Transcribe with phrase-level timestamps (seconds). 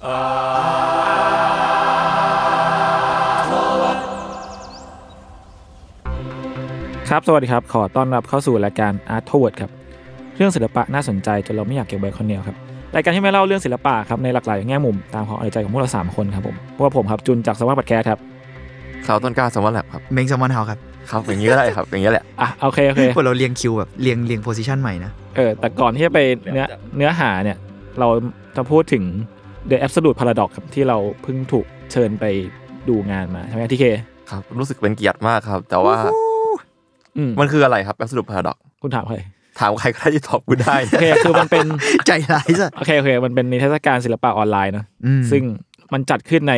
[0.00, 0.02] ค
[7.12, 9.70] รับ สวัสดีครับ ขอต้อนรับเข้าสู่รายการ Art Toward ครับ
[10.36, 12.56] เรื่องศิลปะน่าสนใจจนเราไม่อยากเก็บไว้คนเดียวครับ
[12.94, 18.18] รายการที่ไม่เล่าเรื่องศิลปะครับในหลากหลายแง่มุมตามความเอาใจของพวกเราสามคนครับผม พวกผมครับจุนจากสวัสดิ์ปัดแคสครับ
[19.06, 20.78] ข่าวต้นกล้าสมอลแลบครับ เมงแซมมอนเฮาครับ
[21.10, 26.20] ครับอย่างนี้ก็ได้ครับ อย่างนี้แหละ อะโอเคโอเค พวกเราเรียงคิวแบบเรียงเรียง position ใหม่นะ เออแต่ก่อนที่จะไป
[26.52, 27.58] เนื้อเนื้อหาเนี่ย
[28.00, 28.08] เรา
[28.56, 29.04] จะพูดถึง
[29.70, 32.24] The Absolute Paradox ครับที่เราเพิ่งถูกเชิญไป
[32.88, 33.84] ดูงานมาใช่ไหมพี่เค
[34.30, 35.96] ครับรู้สึกเป็นเกียรติมากครับ แต่ว่า
[37.16, 39.16] อืมมันคืออะไรครับ Absolute Paradox คุณถามใคร
[39.60, 41.66] ถามใครก็ได้ที่ตอบกูได้โอเคคือมันเป็น
[42.06, 45.42] ใจร้ายซะโอเคโอเคมันเป็นนิทรรศการศิลปะออนไลน์เนอะอืมซึ่ง
[45.92, 46.54] มันจัดขึ้นใน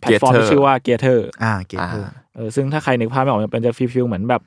[0.00, 4.42] แพลตฟอร์ม Gator ที่ชื่อว่า Gather อ่าเกตอ่าเตอร์เออซึ่งถ้าใครนึกภาพไม่ออกมันเป็นจะ feel ๆเหมือนแบบ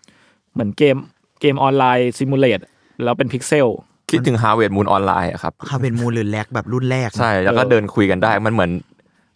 [0.53, 0.95] เหมือนเกม
[1.42, 2.59] เกมออนไลน์ simulate
[3.03, 3.67] แล้วเป็นพิกเซล
[4.11, 8.71] คิดถึง Harvest Moon ออนไลน์อะครับ Harvest Moon หรือ Rag แบบรุ่นแรกนะใช่ แล้วก็เออเดินคุยกันได้ มันเหมือน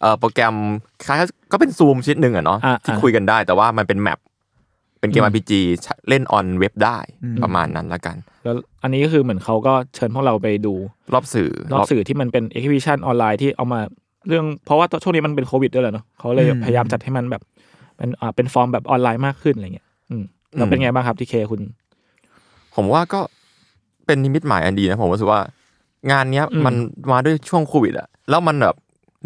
[0.00, 0.54] เอ่อโปรแกรม
[1.06, 4.18] คล้ายๆก็เป็นซูมชิ้นหนึ่งอะเนาะอ่าที่อ่าคุยกันได้ แต่ว่ามันเป็น map
[5.00, 5.52] เป็นเกมอืม RPG
[6.08, 6.98] เล่น on เว็บได้
[7.42, 10.74] ประมาณนั้นละกัน แล้วอันนี้ก็คือเหมือนเขาก็เชิญพวกเราไปดู
[11.14, 13.80] รอบสื่อ รอบสื่อที่มันเป็น exhibition ออนไลน์ที่เอามา
[14.28, 17.42] เรื่องเพราะว่าช่วงนี้มันเป็นโควิดด้วยแหละเนาะเขาเลยพยายามจัดให้มันแบบ
[17.96, 20.24] เป็นอ่าเป็นฟอร์มแบบออนไลน์มากขึ้นอะไรเงี้ยอืม
[20.56, 21.60] แล้วเป็นไงบ้างครับพี่เคคุณ
[22.74, 23.20] ผมว่าก็
[24.08, 25.40] เป็นนิมิตหมายอันดีนะผมรู้สึกว่า
[26.10, 26.74] งานเนี้ยอืมมัน
[27.12, 28.76] มาด้วยช่วงโควิดอะแล้วมันแบบ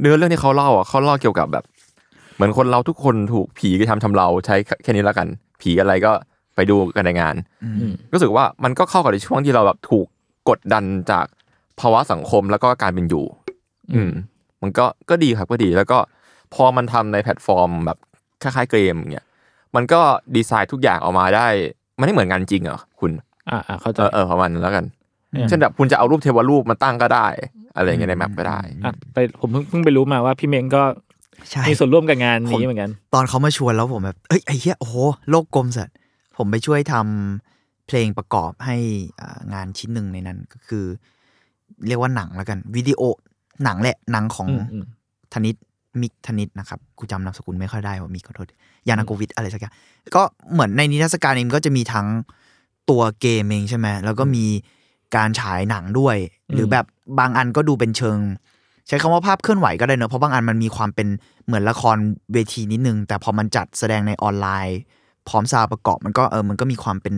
[0.00, 1.64] เนื้อเรื่องที่เขาเล่าอะเขาเล่าเกี่ยวกับแบบ
[2.34, 5.26] เหมือนคนเราทุกคนถูกผีกระทำทำเราใช้แค่นี้แล้วกัน
[5.60, 6.12] ผีอะไรก็
[6.54, 7.34] ไปดูกันในงาน
[7.64, 10.06] อืมรู้สึกว่ามันก็เข้ากับในช่วงที่เราแบบถูก
[10.48, 11.26] กดดันจาก
[11.80, 13.24] ภาวะสังคมแล้วก็การเป็นอยู่
[13.94, 14.10] อืม
[14.62, 15.98] มันก็ก็ดีครับก็ดีแล้วก็
[16.54, 17.98] พอมันทำในแพลตฟอร์มแบบ
[18.42, 19.26] คล้ายๆเกมเนี่ย
[19.74, 20.00] มันก็
[20.36, 21.46] ดีไซน์ทุกอย่างออกมาได้
[21.98, 23.10] มันไม่เหมือนงานจริงเหรอคุณ
[23.50, 24.84] อ่าอ่าเข้าใจเออเออประมาณนั้นแล้วกัน
[25.34, 27.26] อืมเช่นแบบคุณจะเอารูปเทวรูปมาตั้งก็ได้
[27.76, 30.82] อะไรอย่างเงี้ยใน mapก็ได้อะไปผมเพิ่งเพิ่งไปรู้มาว่าพี่เมงก็
[31.50, 34.96] ใช่มีส่วนร่วมกับงานนี้เหมือนกัน ตอนเขามาชวนแล้วผมแบบเอ้ยไอ้เหี้ยโอ้โห
[35.30, 35.94] โลกกลมสัตว์
[36.36, 38.76] ผมไปช่วยทำเพลงประกอบให้
[39.20, 40.84] อ่างานชิ้นหนึ่งในนั้นก็คือ
[41.86, 43.00] เรียกว่าหนังแล้วกัน วิดีโอ
[43.64, 44.84] หนังแหละหนังของอืมอืม
[45.34, 45.56] ธนิต
[46.00, 48.48] มิกธนิตนะครับกูจำนามสกุลไม่ค่อยได้ว่ามิกขอโทษ
[48.88, 49.74] ยานาโกวิทอะไรสักอย่าง
[50.14, 52.06] ก็เหมือนในนิทรรศการเองก็จะมีทั้ง
[52.90, 54.46] ตัวเกมเองใช่ไหมแล้วก็มี
[55.16, 56.16] การฉายหนังด้วย
[56.54, 56.84] หรือแบบ
[57.18, 58.18] บางอันก็ดูเป็นเชิง
[58.88, 61.08] ใช้คำว่าภาพเคลื่อนไหวก็ได้เนอะเพราะบางอันมันมีความเป็น
[61.46, 61.96] เหมือนละคร
[62.32, 64.78] เวทีนิดนึง แต่พอมันจัดแสดงในออนไลน์
[65.28, 67.14] พร้อม sound ประกอบมันก็เออมันก็มีความเป็น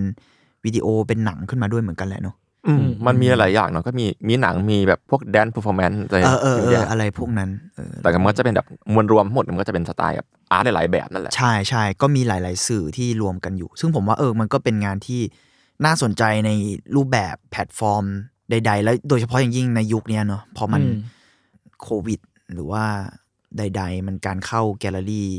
[0.65, 2.37] วิดีโอเป็นหนังขึ้นมาด้วยเหมือนกันแหละเนอะ
[2.67, 15.21] อืมอืมมันมีหลายอย่างเนาะก็มีมีหนังมีแบบพวก dance performance อะไรเออเออเอเยออะอะไรพวกนั้นเออแต่มันก็จะเป็นแบบมวลรวมทั้งหมดมันก็จะเป็นสไตล์แบบ art หลายๆแบบนั่นแหละใช่ใช่ก็มีหลาย ๆ สื่อที่รวมกันอยู่ ซึ่งผมว่าเออมันก็เป็นงานที่
[15.87, 16.51] น่าสนใจใน
[16.97, 18.05] รูปแบบแพลตฟอร์ม
[18.51, 20.97] ใด ๆ แล้วโดยเฉพาะอย่างยิ่งในยุคเนี้ยเนอะพอมันอืม
[21.83, 22.21] โควิด
[22.53, 22.85] หรือว่า
[23.59, 25.31] ใด ๆ มันการเข้าแกลเลอรี่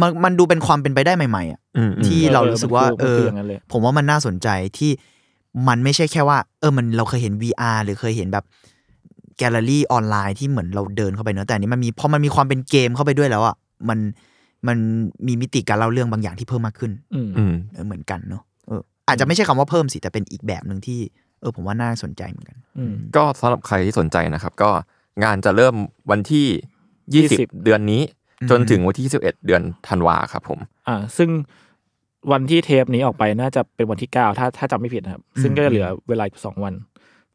[0.00, 4.48] มันมันดูเป็นความเป็นไปได้ใหม่ๆอะอืมอืมที่เออเรารู้สึกว่ามันเอคือออย่างนั้นเลยผมว่ามันน่าสนใจ
[4.78, 4.90] ที่
[5.68, 8.44] มันไม่ใช่แค่ว่า เออมันเราเคยเห็น VR หรือเคยเห็นแบบ
[9.38, 13.56] แกลเลอรี่ออนไลน์ที่เหมือนเราเดินเข้าไปเนอะแต่อันนี้มันมีพอมันมีความเป็นเกมเข้าไปด้วยแล้วอะ
[13.88, 13.98] มัน
[14.66, 14.76] มัน
[15.26, 21.00] มีมิติการเล่าเรื่องบางอย่างที่เพิ่มมากขึ้น อืมอืมเออเหมือนกันเนอะเอออาจจะไม่ใช่คำว่าเพิ่มสิแต่เป็นอีกแบบหนึ่งที่
[21.40, 24.70] เออผมว่าน่าสนใจเหมือนกันอืมก็สำหรับใครที่สนใจนะครับ ก็
[25.24, 25.74] งานจะเริ่ม
[26.10, 26.46] วันที่
[27.28, 28.02] 20 20เดือนนี้
[28.50, 30.58] จนถึงวันที่21เดือนธันวาครับผม
[30.88, 31.30] อ่า ซึ่ง
[32.32, 36.74] วันที่เทปนี้ออกไปน่าจะเป็นวันที่เก้าถ้าถ้าจำไม่ผิดนะครับ ซึ่งก็จะเหลือเวลาอีกสองวัน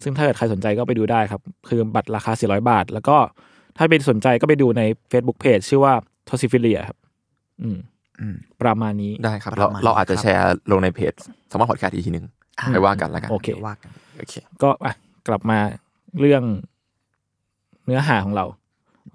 [0.04, 3.18] ซึ่งถ้าเกิดใครสนใจก็ไปดูได้ครับ คือบัตรราคา 400 บาท แล้วก็
[3.78, 4.82] ถ้าเป็นสนใจก็ไปดูใน
[5.12, 5.94] Facebook Page ชื่อว่า
[6.30, 6.98] t o s i f i l i a ครับ
[7.62, 7.78] อืมอืม
[8.62, 11.14] ประมาณนี้ได้ครับประเรามาณเราอาจจะครับแชร์ลงในเพจ
[11.52, 12.26] สมาร์ทพอดแคสต์อีกทีหนึ่ง
[12.72, 14.94] ไปว่ากันแล้วกันโอเคดี๋ยวว่ากันโอเค ก็อะ
[15.28, 15.58] กลับมา
[16.20, 16.44] เรื่อง
[17.86, 18.46] เนื้อหาของเรา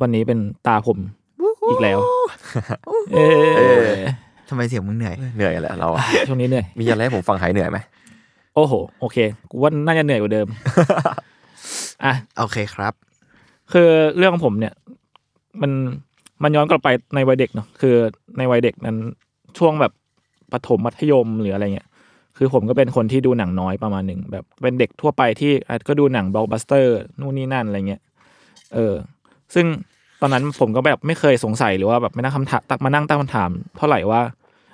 [0.01, 0.99] วันนี้เป็นตาผม
[1.71, 1.99] อีกแล้ว
[3.15, 3.19] เอ
[3.85, 3.89] อ
[4.49, 7.79] ทำไมเสียงมึงเหนื่อยเหนื่อยแหละเราอะช่วงนี้เหนื่อยมีอะไรให้ผมฟังหายเหนื่อยไหม
[8.55, 9.17] โอ้โห โอเค
[9.51, 10.47] กูว่าน่าจะเหนื่อยกว่าเดิม
[12.05, 12.93] อะโอเคครับ
[13.73, 14.75] คือเรื่องของผมเนี่ย
[15.63, 15.71] มัน
[16.43, 17.95] มันย้อนกลับไปในวัยเด็กเนาะคือ
[18.39, 18.97] ในวัยเด็กนั้น
[19.59, 19.93] ช่วงแบบ
[20.53, 21.89] ประถมมัธยมหรืออะไรเงี้ย
[22.37, 28.01] คือผมก็เป็นคนที่ดูหนังน้อยประมาณหนึ่งแบบเป็นเด็กทั่วไปที่อาจก็ดูหนังบล็อกบัสเตอร์นู่นนี่นั่นอะไรเงี้ย
[28.75, 28.95] เออ
[29.55, 29.67] ซึ่ง
[30.21, 34.21] ตอนนั้นผมก็แบบไม่เคยสงสัยหรือว่าแบบไม่นั่งคำถามตักมานั่งตั้งคำถาม เท่าไหร่ว่า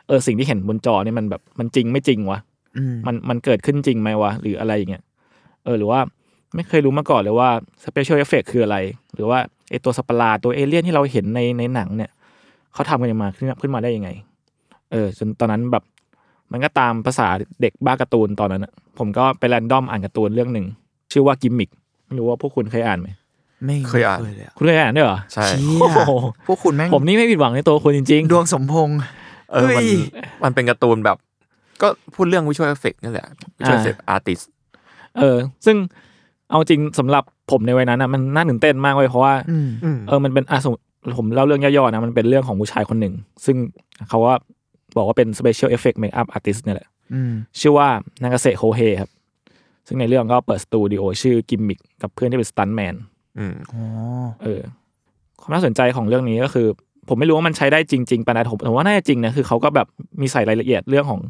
[0.06, 2.38] เออสิ่งที่เห็นบนจอนี่มันแบบมันจริงไม่จริงวะ
[2.76, 5.02] อืมมันมันเกิดขึ้นจริงไหมวะหรืออะไรอย่างเงี้ย
[5.64, 6.00] เออหรือว่า
[6.54, 7.50] ไม่เคยรู้มาก่อนเลยว่า
[7.84, 8.76] special effect คืออะไร
[9.14, 9.38] หรือว่า
[9.70, 12.10] ไอตัวสัตว์ประหลาดตัวเอเลี่ยนที่เราเห็นในในหนังเนี่ย
[12.74, 14.10] เขาทำกันมาขึ้นขึ้นมาได้ยังไง
[14.92, 15.84] เออ จนตอนนั้นแบบ
[16.52, 17.28] มันก็ตามภาษา
[17.60, 20.66] เด็กบ้าการ์ตูนตอนนั้นอะผมก็ไป random อ่านการ์ตูนเรื่องหนึ่ง
[21.12, 21.70] ชื่อว่ากิมมิก
[22.06, 23.08] ไม่รู้ว่าพวกคุณเคยอ่านไหม
[23.64, 26.12] ไม่เคยอ่านเลยอะคุณเคยอ่านด้วยเหรอใช่เชี่ยโอ้ยโห
[26.46, 28.98] พวกคุณแม่งผมนี่ไม่ผิดหวังในตัวคุณจริงดวงสมพงษ์
[29.52, 29.88] เออมันเฮ้ย
[30.44, 31.16] มันเป็นการ์ตูนแบบ
[31.82, 33.26] ก็พูดเรื่อง visual effect นี่แหละ
[33.58, 35.76] visual effect artistๆเออ ซึ่ง
[36.50, 39.69] เอาจริงสำหรับผมในวัยนั้นอะมันน่าตื่นเต้นมากเลยเพราะว่าอืม
[40.08, 40.84] เออมันเป็นอะสมมติ
[41.19, 43.14] ผมเล่าเรื่องย่อๆนะมันเป็นเรื่องของผู้ชายคนหนึ่ง
[43.44, 43.56] ซึ่ง
[44.08, 44.34] เขาว่า
[44.96, 47.88] บอกว่าเป็น special effect makeup artist เนี่ยแหละอืมชื่อว่า
[48.22, 49.10] นางเกษตรโคเฮครับ
[49.87, 52.94] ซึ่งในเรื่องก็เปิดสตูดิโอชื่อกิมมิกกับเพื่อนที่เป็นสตันแมน
[53.38, 53.82] อืมอ๋อ
[54.42, 54.60] เออ
[55.40, 56.66] ความน่าสนใจของเรื่องนี้ก็คือ
[57.08, 59.87] ผมไม่รู้ว่ามันใช้ได้จริงๆปะนะผมผมว่าน่าจะจริงนะคือเขาก็แบบ
[60.20, 61.20] มีใส่รายละเอียดเรื่องของ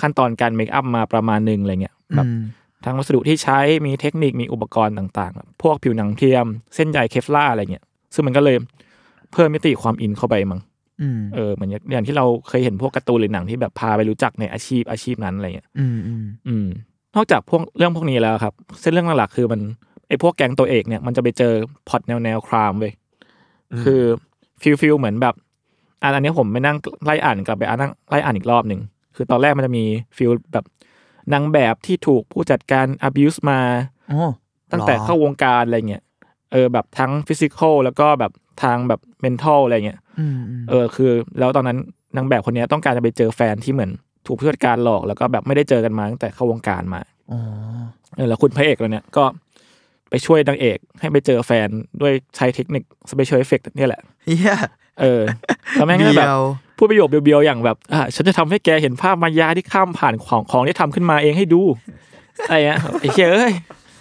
[0.00, 2.40] ขั้นตอนการ makeup มาประมาณหนึ่งอะไรเงี้ยแบบอืม
[2.84, 7.84] ทั้งวัสดุที่ใช้มีเทคนิคมีอุปกรณ์ต่างๆ พวกผิวหนังเทียม เส้นใย Kevlar อะไรเงี้ย
[8.14, 8.56] ซึ่งมันก็เลย
[9.32, 10.60] เพิ่มมิติความอินเข้าไปมั้ง
[11.02, 16.66] อืมเออเหมือนอย่างที่เราเคยเห็นพวกการ์ตูนหรือหนังที่แบบพาไปรู้จักในอาชีพอาชีพนั้นอะไรเงี้ยอืมอืมอืม
[17.16, 19.60] นอกจากพวกเรื่องพวกนี้แล้วครับ เส้นเรื่องหลักๆคือมัน
[20.08, 21.52] ไอ้พวกแก๊งตัวเอกเนี่ยมันจะไปเจอ
[21.88, 22.92] พล็อตแนวแนว crime เว้ย
[23.82, 24.02] คือ
[24.62, 25.34] feel feel เหมือนแบบ
[26.02, 28.80] อะอันนี้ผมไปนั่งไล่อ่านกลับไปอ่านนั่งไล่อ่านอีกรอบหนึ่ง
[29.16, 29.84] คือตอนแรกมันจะมี
[30.16, 30.64] feel แบบ
[31.32, 33.60] นางแบบที่ถูกผู้จัดการ abuse มา
[34.08, 34.22] โอ้
[34.72, 36.02] ตั้งแต่เข้าวงการอะไรเงี้ย
[36.52, 38.32] เออแบบทั้ง physical แล้วก็แบบ
[38.62, 41.78] ทางแบบ mental อะไรเงี้ยอืมอืมเออคือ แล้วตอนนั้น
[42.16, 43.90] นางแบบคนเนี้ยต้องการจะไปเจอแฟนที่เหมือน
[44.26, 47.00] ถูกผู้จัดการหลอกแล้วก็แบบไม่ได้เจอกันมาตั้งแต่เข้าวงการมา
[47.32, 47.40] อ๋อ
[48.16, 49.24] เออแล้วคุณพระเอกเราเนี่ยก็
[50.10, 51.68] ไปช่วยนางเอกให้ไปเจอแฟน
[52.00, 54.02] ด้วยใช้เทคนิค special effect เนี่ยแหละ
[55.02, 55.22] เฮียเออ
[55.74, 56.42] แล้วแม่งก็แบบเดียว
[56.76, 61.60] พูดประโยคเบียวๆอย่างแบบอะฉันจะทำให้แกเห็นภาพมายาที่ข้ามผ่านของของที่ทำขึ้นมาเองให้ดู
[62.48, 63.52] อะไรเงี้ยไอ้เชี่ยเอ้ย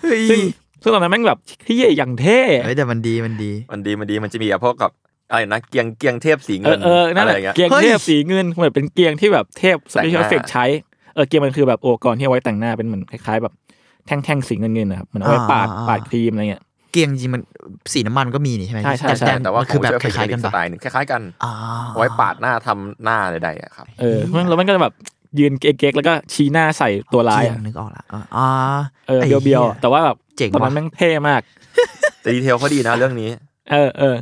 [0.02, 0.40] เฮ้ยซึ่ง
[0.82, 4.92] ซึ่งตอนนั้นแม่งแบบที่อย่างเท่เฮ้ยแต่มันดีมันดี มันดีมันดีมันจะมีแบบพวกกับ
[5.32, 10.66] อะไรนะเกียงเกียงเทพสีเอเงิอนเออนั่นแหละไรเงี้ยเกียงเฮ้ยเทพสีเงินเหมือนเป็นเกียงที่แบบเทพแต่งห special น้า effect ใช้
[11.16, 13.54] เออเกียงมันคือแบบอุปกรณ์ที่เอาไว้แต่งหน้าเป็นเหมือนคล้ายๆ แบบ
[14.06, 17.42] แท่งๆสีเงินๆนะครับเหมือนเอาไว้ปาดปาดครีมอะไรเงี้ย เกียงจริงมัน
[17.94, 21.52] สีน้ำมันก็มีนี่ใช่ไหมใช่ใช่ใช่แต่แต่ว่ามันคือแบบคขงล้ายๆกันสปะไตล์หนึงคล้ายๆกันอ่า
[21.88, 24.94] เอาไว้ปาดหน้าทำหน้าใดๆอะครับเออแล้วมันก็จะแบบ
[25.40, 28.48] ยืนเก๊กๆแล้วก็ชี้หน้าใส่ตัวร้ายเกียอะงนึกออกละอ่าอ่า
[29.08, 31.42] เออไเบียวๆอะแต่ว่าแบบเจ๋งตอนนั้นว่ะแม่งเท่มาก
[32.22, 33.30] แต่ดีเทลเขาดีนะเรื่องนี้
[33.72, 34.16] เออเออ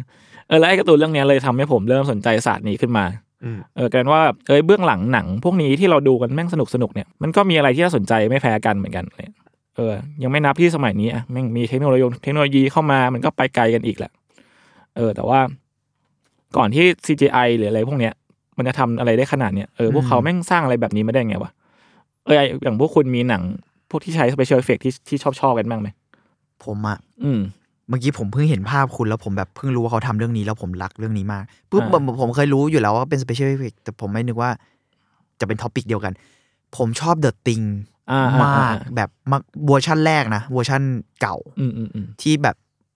[0.48, 3.06] เออแล้วไอ้การ์ตูนเรื่องเนี้ยเลยทำให้ผมเริ่มสนใจศาสตร์นี้ขึ้นมา
[3.44, 9.28] อืมเออกลายเป็นว่าเอ้ยเบื้องหลังหนัง พวกนี้ที่เราดูกันแม่งสนุกสนุกๆเนี่ยมันก็มีอะไรที่น่าสนใจไม่แพ้กันเหมือนกันเลย
[9.76, 9.94] เออ
[10.24, 14.12] ยังไม่นับที่สมัยนี้อะแม่งมีเทคโนโลยีเทคโนโลยีเข้ามามันก็ไปไกลกันอีกแหละ
[14.96, 15.40] เออ แต่ว่า
[16.58, 18.14] ก่อนที่ CGI หรืออะไรพวกเนี้ย
[18.58, 21.52] มันจะทำอะไรได้ขนาดเนี้ยเออพวกเขาแม่งสร้างอะไรแบบนี้มาได้ไงวะ
[22.26, 23.44] เอออย่างพวกคุณมีหนัง
[23.90, 25.88] พวกที่ใช้ special effect ที่ที่ชอบชอบๆกันบ้างไหม
[26.64, 27.40] ผมอะอืม
[27.90, 34.50] เมื่อกี้ผมเพิ่งเห็นภาพคุณแล้วผมแบบเพิ่งรู้ว่าเขาทำเรื่องนี้แล้วผมรักเรื่องนี้มากปุ๊บอ่าผมผมเคยรู้อยู่แล้วว่าเป็น special effect แต่ผมไม่นึกว่า
[35.40, 36.14] จะเป็น topic เดียวกัน
[36.78, 37.99] ผมชอบ The Thing อ่าอ่
[38.44, 40.82] มากแบบมากเวอร์ชั่นแรกนะเวอร์ชั่น
[41.22, 42.56] เก่าอืมอืมอืมที่แบบ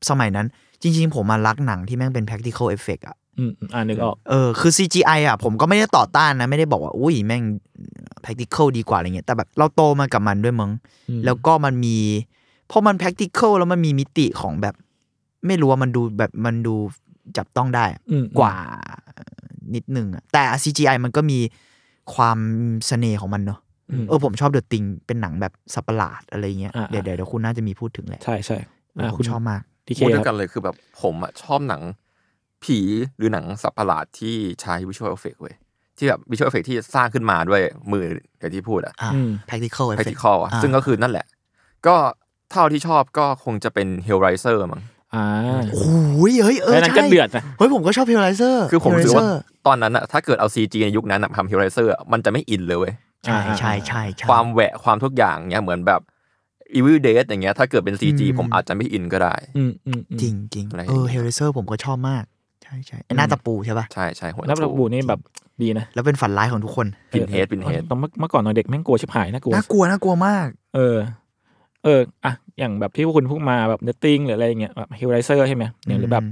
[0.10, 0.48] สมัยนั้น
[0.82, 7.44] จริง ๆ ผมมารักหนังที่แม่งเป็น practical effect อะอืมอืมอ่านึกออกเออคือ CGI อะผมก็ไม่ได้ต่อต้านนะ ไม่ได้บอกว่า อุ้ยแม่ง
[8.24, 10.72] practical ดีกว่าอะไรเงี้ย แต่แบบเราโตมากับมันด้วยมั้ง
[11.10, 11.98] อืมแล้วก็มันมี
[12.72, 14.76] พอมัน practical แล้วมันมีมิติของแบบ
[15.48, 16.76] ไม่รู้ว่ามันดูแบบมันดู
[17.38, 18.56] จับต้องได้อะอืมกว่า
[19.76, 21.40] นิดนึงอะแต่ CGI มันก็มี
[22.16, 22.38] ความ
[22.88, 23.63] เสน่ห์ของมันเนอะอืม
[24.08, 28.58] เออผมชอบ The Thing เป็นหนังแบบสัตว์ประหลาดอะไรเงี้ย อ่า เดี๋ยวเดี๋ยวเดี๋ยวคุณน่าจะมีพูดถึงแหละใช่ใช่
[28.96, 31.82] เอออ่าผมคุณชอบมาก ที่เคยพูดด้วยกันครับเลยคือแบบผมอะชอบหนัง
[32.64, 32.80] ผี
[33.18, 35.56] หรือหนังสัตว์ประหลาดที่ใช้ visual effect เว้ย
[35.98, 37.62] ที่แบบ visual effect ที่สร้างขึ้นมาด้วย
[37.92, 38.04] มือ
[38.40, 41.26] อย่างที่พูดอะ อ่า อืม practical effect practical อะอ่าซึ่งก็คือนั่นแหละ
[41.88, 41.96] ก็
[42.52, 44.82] เท่าที่ชอบก็คงจะเป็น Hellraiser มั้ง
[45.16, 45.26] อ่า
[45.74, 52.94] โอ้ยเฮ้ยเออแล้วนั้นก็ใช่เดือดนะ เฮ้ยผมก็ชอบ Hellraiser คือผมรู้สึกว่า Hellraiser ตอนนั้นอะถ้าเกิดเอา CG ในยุคนั้นอะทำ Hellraiser อะมันจะไม่อินเลยเว้ย
[53.26, 56.02] ใช่อ่าใช่ใช่ใช่ความแหวะความทุกอย่างเนี้ยเหมือนแบบ
[56.78, 62.24] Evil Dead อย่างเงี้ยถ้าเกิดเป็น CG อืมผมอาจจะไม่อินก็ได้อืมอืมอืมจริงจริงอะไรเออเฮลเซอร์ผมก็ชอบมาก
[62.64, 65.20] ใช่ใช่ไอ้หน้าตะปูใช่ป่ะใช่ใช่หัวแล้วระบุนี่แบบ
[65.62, 70.98] ดีนะ แล้วเป็นฝันร้ายของทุกคนPinhead Pinhead ตอนเมื่อเมื่อก่อนตอนเด็กแม่งกลัวชิบหายน่ากลัวน่ากลัวน่ากลัวมาก เออ
[71.84, 76.24] เอออะอย่างแบบที่พวกคุณพูดมาแบบ The Thing หรืออะไรอย่างเงี้ยแบบ Hellraiser ใช่ไหมอย่างหรือแบบ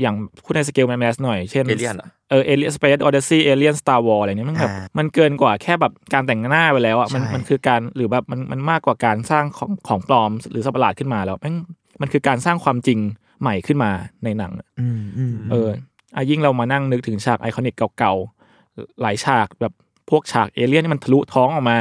[0.00, 11.54] อย่างพูดใน scale mass หน่อย เช่น เอเลียนอะเออเอเลียน Space Odyssey เอเลียน Star Wars อะไรเนี้ยมันแบบอ่ามันเกินกว่าแค่แบบการแต่งหน้าไปแล้วอะมันใช่มันคือการหรือแบบมันมันมากกว่าการสร้างของของปลอม หรือสัตว์ประหลาดขึ้นมาแล้วแม่ง
[12.00, 12.98] มันคือการสร้างความจริง
[13.40, 13.90] ใหม่ขึ้นมา
[14.24, 15.68] ในหนังอะอืมอืมเออ
[16.16, 19.72] อะยิ่งเรามานั่งนึกถึงฉาก iconic เก่าๆ หลายฉากแบบ
[20.10, 21.78] พวกฉากเอเลี่ยนที่มันทะลุท้องออกมา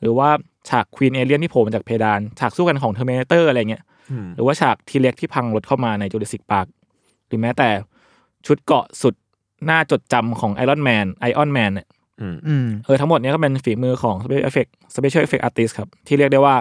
[0.00, 0.28] หรือว่า
[0.68, 6.66] ฉาก queen เอเลี่ยนที่โผล่มาจากเพดาน ฉากสู้กันของ Terminator อะไรเงี้ยอืมหรือว่าฉาก T-Rex ที่พังรถเข้ามาใน Jurassic Park
[7.28, 7.68] หรือแม้แต่
[8.46, 9.14] ชุดเกราะสุด
[9.70, 11.88] น่าจดจำของ Iron Man Iron Man เนี่ย
[12.20, 16.56] อืมอืมเอทั้งหมดเนี้ยก็เป็นฝีมือของ Special Effect Special Effect Artist ครับ ที่เรียกได้ว่า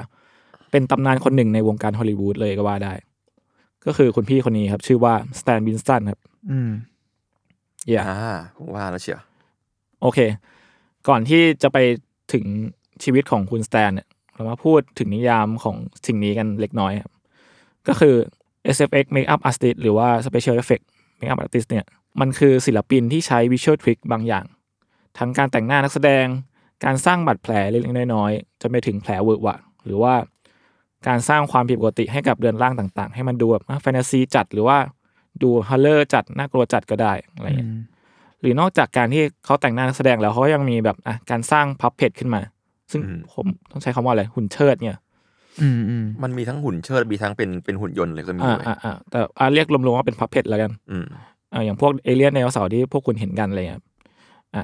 [0.72, 2.94] เป็นตำนานคนหนึ่งในวงการฮอลลีวูดเลยก็ว่าได้
[3.86, 6.20] ก็คือคุณพี่คนนี้ครับ ชื่อว่าสแตนบินสตันครับ
[6.52, 6.72] อืม
[7.88, 9.22] เย่อ่าผมว่าแล้วเชียว
[10.02, 10.20] โอเค
[11.08, 11.78] ก่อนที่จะไป
[12.34, 12.46] ถึง
[13.04, 17.14] ชีวิตของคุณสแตนเนี่ยเรามาพูดถึงนิยามของสิ่งนี้กันเล็กน้อยครับ
[17.88, 18.16] ก็คือ
[18.76, 20.84] SFX Makeup Artist หรือว่า Special Effect
[21.20, 21.86] Makeup Artist เนี่ย
[22.20, 24.46] มันคือศิลปินที่ใช้ Visual Trick บางอย่าง
[25.18, 26.26] ทั้งการแต่งหน้านักแสดง
[26.86, 30.14] การสร้างบาดแผลเล็กๆน้อยๆจนไปถึงแผลเวอะหวะ หรือว่า
[31.08, 34.78] การสร้างความผิดปกติให้กับเรือนร่างต่างๆ ให้มันดูแบบแฟนตาซีจัดหรือว่า
[35.42, 37.72] ดูฮัลเลอร์จัดน่ากลัวจัดก็ได้อะไรอย่างเงี้ย
[38.42, 42.42] หรือนอกจากการที่เขาแต่งหน้านักแสดงแล้วเขาก็ยังมีแบบอะการสร้างพับเพจขึ้นมา
[42.92, 43.02] ซึ่ง
[43.34, 44.98] ผมต้องใช้คำว่าอะไรหุ่นเชิดเนี่ย
[45.62, 51.06] อืมอืมมันมีทั้งหุ่นเชิดมีทั้งเป็นเป็นหุ่นยนต์เลยก็มีอ่าเลยอ่าอ่าแต่อ่าเรียกรวมๆว่าเป็นพับเพจแล้วกันอืม
[51.54, 53.84] อ่าอย่างพวกเอเลียนในเสาร์ที่พวกคุณเห็นกันอะไรเงี้ย
[54.56, 54.64] อ่า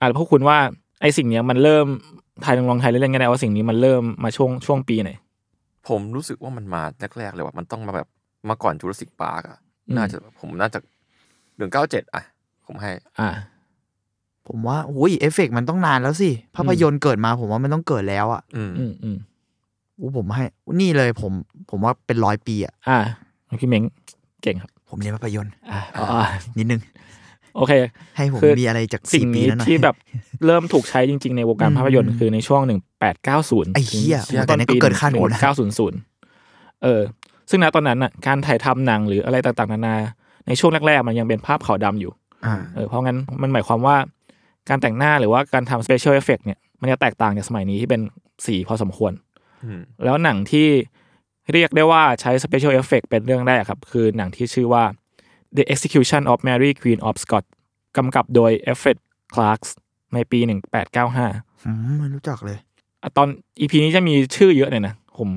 [0.00, 0.58] อ่าแล้วพวกคุณว่า
[1.00, 5.10] ไอสิ่งเนี้ยมันเริ่มทายลองทายเล่นๆกันได้ว่าสิ่งนี้มันเริ่มมาช่วงช่วงปีไหน
[5.88, 6.82] ผมรู้สึกว่ามันมา
[7.18, 8.08] แรกๆเลยว่ามันต้องมาแบบ
[8.48, 9.58] มาก่อน Jurassic Park อะ
[9.88, 10.78] อืม น่าจะผมน่าจะ
[11.56, 12.22] หนึ่งเก้าเจ็ดอะ
[12.66, 13.28] ผมให้ อ่า
[14.48, 19.16] ผมว่าอุ้ยเอฟเฟกต์มันต้องนานแล้วสิ ภาพยนตร์เกิดมาผมว่ามันต้องเกิดแล้วอะอืมอืมอืม
[19.98, 20.44] อู้ผมให้
[20.80, 21.32] นี่เลยผม
[21.70, 22.98] ผมว่าเป็นร้อยปีอะ อ่า
[23.60, 23.84] พี่เม้ง
[24.42, 26.26] เก่งครับ ผมเรียนภาพยนตร์อ่าอ่า
[26.58, 26.80] นิดนึง
[27.56, 27.72] โอเค
[28.16, 29.94] ให้ผมคือมีอะไรจากสิ่งสี่ปีนี้นั้นหน่อยที่แบบ
[30.46, 35.98] เริ่มถูกใช้จริง ๆ ในวงการภาพยนตร์คือในช่วงหนึ่งแปดเก้าศูนย์ไอ้เหี้ยถึงแต่ต้นนี่ปีก็เกินคาดหนึ่หมดงนะเก้าศูนย์ศูนย์
[36.82, 37.00] เออ
[37.50, 39.96] ซึ่งณตอนนั้นอะ การถ่ายทำหนังหรืออะไรต่างๆ นานา
[40.46, 42.12] ในช่วงแรกๆ มันยังเป็นภาพขาวดำอยู่
[42.46, 43.96] อ่าเออเพราะงั้นมันหมายความว่า
[44.68, 48.00] การแต่งหน้าหรือว่าการทำ special effect เนี่ยมันจะแตกต่างจากสมัยนี้ที่เป็น
[48.46, 49.33] สีพอสมควรอืม
[50.04, 50.68] แล้วหนังที่
[51.52, 54.84] เรียกได้ว่าใช้ special effect เป็นเรื่องแรกครับ คือหนังที่ชื่อว่า
[55.56, 57.48] The Execution of Mary Queen of Scots
[57.96, 58.98] กำกับโดย Alfred
[59.34, 59.70] Clarks
[60.14, 60.38] ในปี
[61.02, 62.58] 1895อืมไม่รู้จักเลย
[63.02, 63.28] อะตอน
[63.60, 65.28] EP นี้จะมีชื่อเยอะหน่อยนะผม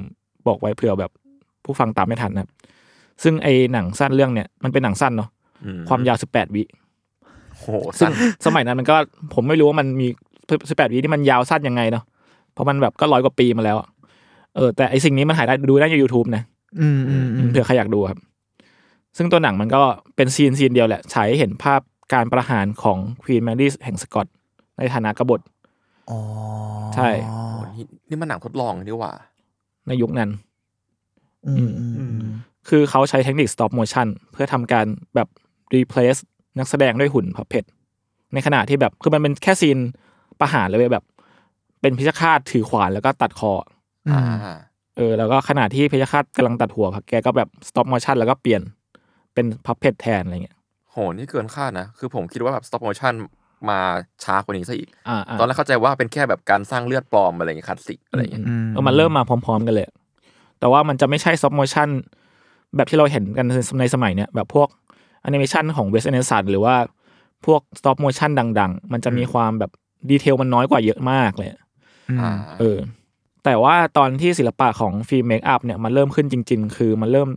[0.47, 1.11] บอกไว้เผื่อแบบ
[1.63, 2.49] ผู้ฟังตามไม่ทันนะครับ
[3.23, 5.29] ซึ่งไอหนังสั้นเรื่องเนี่ยมันเป็นหนังสั้นเนาะ
[5.63, 6.63] อืมความยาว 18 วิ
[7.57, 7.65] โห
[7.99, 8.13] ซึ่สั้งน
[8.45, 8.95] สมัยนั้นมันก็
[9.33, 10.07] ผมไม่รู้ว่ามันมี
[10.49, 12.03] 18 วิที่มันยาวสั้นยังไงเนาะ
[12.53, 13.87] เพราะมันแบบก็ร้อยกว่าปีมาแล้วอะ
[14.57, 16.43] เออแต่ไอสิ่งนี้มันหายได้ดูได้ใน YouTube นะ
[16.79, 18.19] อืมอืมอืมเเผื่อใครอยากดูครับ
[19.17, 19.81] ซึ่งตัวหนังมันก็
[20.15, 21.81] เป็น scene scene เดียวแหละฉายให้เห็นภาพ
[22.13, 24.27] การประหารของ Queen Mary แห่งสกอต
[24.77, 25.41] ในฐานะกบฏ
[26.09, 26.17] อ๋อ
[26.95, 29.13] ใช่โหนี่นี่มันหนังทดลองนี่หว่า
[29.87, 30.29] ในยุคนั้น
[31.47, 32.19] อืมอืมอืม
[32.69, 34.85] คือเขาใช้เทคนิค stop motion เพื่อทำการ
[35.15, 35.27] แบบ
[35.75, 36.19] replace
[36.59, 37.63] นักแสดงด้วยหุ่นพับเพ t
[38.33, 39.77] ในขณะที่แบบคือมันเป็นแค่ scene
[40.39, 41.05] ประหารเลยเว้ยแบบ
[41.81, 43.76] เป็นพิชฆาตถือขวานแล้วก็ตัดคออ่า
[44.97, 48.61] เออ แล้วก็ขณะที่พิชฆาตกำลังตัดหัวแกก็แบบ stop motion แล้วก็เปลี่ยน
[49.33, 50.57] เป็นพับเพ t แทนอะไรเงี้ย
[50.91, 53.13] โหนี่เกินคาดนะ คือผมคิดว่าแบบ stop motion
[53.69, 53.79] มา
[54.23, 59.87] ช้ากว่านี้ซะอีกอ่าๆตอนแรกเข้าใจว่าเป็นแค่แบบการสร้างเลือดปลอมอะไรอย่างเงี้ยคลาสสิกอะไรอย่างเงี้ยเออมันเริ่มมาพร้อม ๆ กันเลย
[60.59, 61.89] แต่ว่ามันจะไม่ใช่ stop motion
[62.75, 63.45] แบบที่เราเห็นกัน
[63.79, 64.67] ในสมัยเนี้ยแบบพวก
[65.21, 66.75] แอนิเมชันของ Wes Anderson หรือว่า
[67.45, 69.71] พวก stop motion ดัง ๆ มันจะมีความแบบ
[70.09, 71.49] detail มันน้อยกว่าเยอะมากเลย
[72.21, 72.77] อ่าเออ
[73.47, 77.29] แต่ว่าตอนที่ศิลปะของ film makeup เนี่ยมันเริ่มขึ้นจริง ๆ คือมันเริ่ม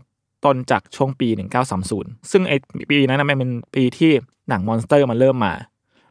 [0.44, 1.28] ต้นจากช่วงปี
[1.80, 2.52] 1930 ซึ่งไอ
[2.90, 4.10] ปีนั้นนะมันเป็นปีที่
[4.48, 5.52] หนัง monster มันเริ่มมา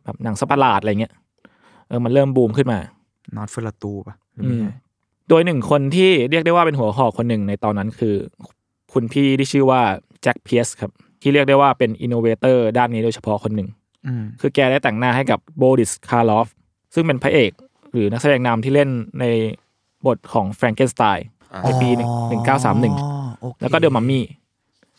[0.03, 1.13] แบบหนังสัตว์ประหลาดอะไรเงี้ย
[1.87, 2.79] เออมันเริ่มบูมขึ้นมา
[3.35, 4.71] Nosferatu ปะหรืออืไม่ใช่
[5.29, 8.15] โดยหนึ่งคนที่เรียกได้ว่าเป็นหัวหอกคนหนึ่งในตอนนั้นคือ
[8.93, 9.81] คุณพี่ที่ชื่อว่า
[10.21, 10.91] Jack Pierce ครับ
[11.21, 13.69] ที่เรียกได้ว่าเป็น innovator ด้านนี้โดยเฉพาะคนหนึ่ง
[14.07, 16.47] อืมคือแกได้แต่งหน้าให้กับ Boris Karloff
[16.93, 17.51] ซึ่งเป็นพระเอก
[17.91, 18.89] หรือนักแสดงนำที่เล่น
[19.19, 19.25] ใน
[20.07, 21.27] บทของแฟรงเกนสไตน์
[21.63, 24.25] ในปีหนึ่งเก้าสามหนึ่งอ๋อโอเคแล้วก็ The Mummy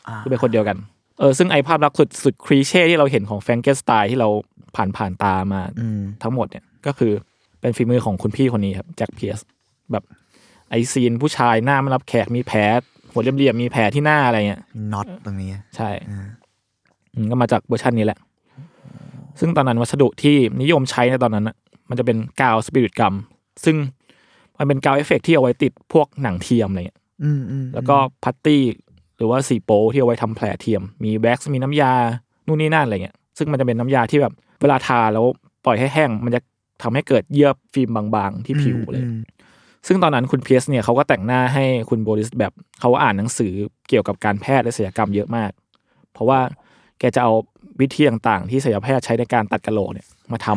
[0.07, 0.77] อ่าคือเป็นคนเดียวกัน
[1.19, 4.29] เออซึ่งไอภาพลักษณ์สุดสุด cliché ที่เราเห็นของแฟรงเกนสไตน์ที่เรา
[4.77, 7.13] ผ่านผ่านตามาอืมทั้งหมดเนี่ยก็คือ
[7.61, 9.41] เป็นฝีมือของคุณพี่คนนี้ครับ Jack Pierce
[9.93, 10.05] แบบ
[10.71, 12.61] ไอ scene ผู้ชายหน้าไม่รับแขกมีแผล
[13.13, 16.27] หัวเหลี่ยมๆมีแผลที่หน้าอะไรเงี้ยน็อตตรงนี้ ใช่อ่า
[17.15, 18.19] อืมก็มาจากเวอร์ชันนี้แหละ
[19.41, 21.57] ซึ่งตอนนั้นวัสดุที่นิยมใช้ในตอนนั้นน่ะ
[21.89, 23.15] มันจะเป็นกาว spirit gum
[23.65, 23.77] ซึ่ง
[24.61, 28.63] มันเป็นกาวเอฟเฟกต์ที่เอาไว้ติดพวกหนังเทียมอะไรเงี้ยอืมอืมแล้วก็ putty
[29.17, 31.93] หรือว่าสีโป๊วที่เอาไว้ทำแผลเทียม มีแว็กซ์มีน้ำยา
[32.47, 35.25] นู่นนี่นั่นอะไรเงี้ย ซึ่งมันจะเป็นน้ำยาที่แบบเวลาทาแล้ว
[35.65, 36.41] ปล่อยให้แห้ง มันจะ
[36.83, 39.19] ทำให้เกิดเยื่อฟิล์มบางๆ ที่ผิวเลยอืม
[39.87, 43.53] ซึ่งตอนนั้นคุณเพียสเนี่ยเขาก็แต่งหน้าให้คุณโบริสแบบเขาอ่านหนังสือ
[43.89, 45.51] เกี่ยวกับการแพทย์และศัลยกรรมเยอะมาก
[46.13, 46.41] เพราะว่า
[46.99, 47.33] แกจะเอา
[47.81, 50.49] วิธีต่างๆ ที่ศัลยแพทย์ใช้ในการตัดกะโหลกเนี่ยมาท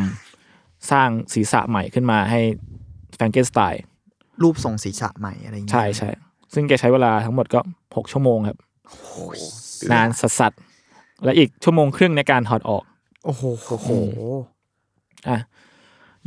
[0.42, 2.40] ำสร้างศีรษะใหม่ขึ้นมาให้
[3.16, 3.84] แฟรงเกนสไตน์
[4.42, 6.10] รูปทรงศีรษะใหม่อะไรอย่างเงี้ยใช่ใช่
[6.54, 7.60] ซึ่งแกใช้เวลาทั้งหมดก็
[7.96, 8.58] หกชั่วโมงครับ
[9.92, 12.84] นานสัสสัสๆและอีกชั่วโมงครึ่งในการถอดออก
[13.26, 13.90] โอ้โหโอ้โห
[15.30, 15.40] อะ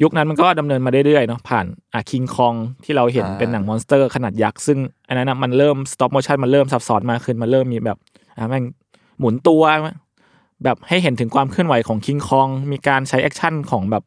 [0.03, 7.99] ยุคนั้นมันก็ดำเนินมาเรื่อยๆเนาะผ่านอะคิงคองที่เราเห็นอ่าเป็นหนัง monster ขนาดยักษ์ซึ่งอันนั้นนะมันเริ่ม stop motion มันเริ่มซับซ้อนมากขึ้นมันเริ่มมีแบบ
[8.37, 8.65] อะแม่ง
[9.19, 9.63] หมุนตัว
[10.65, 14.05] แบบให้เห็นถึงความเคลื่อนไหวของคิงคองมีการใช้แอคชั่นของแบบ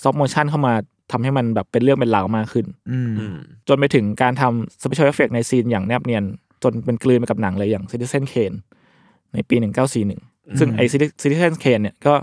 [0.00, 0.74] stop motion เข้ามา
[1.12, 3.36] ทำให้มันแบบเป็นเรื่องเป็นราวมากขึ้นอืมอืม
[3.68, 6.24] จนไปถึงการทำ special effect ในซีนอย่างแนบเนียน
[6.62, 8.56] จนเป็นกลืนไปกับหนังเลยอย่าง Citizen Kane
[9.34, 9.56] ในปี
[10.02, 10.84] 1941 ซึ่งไอ้
[11.22, 12.14] Citizen Kane เนี่ยก็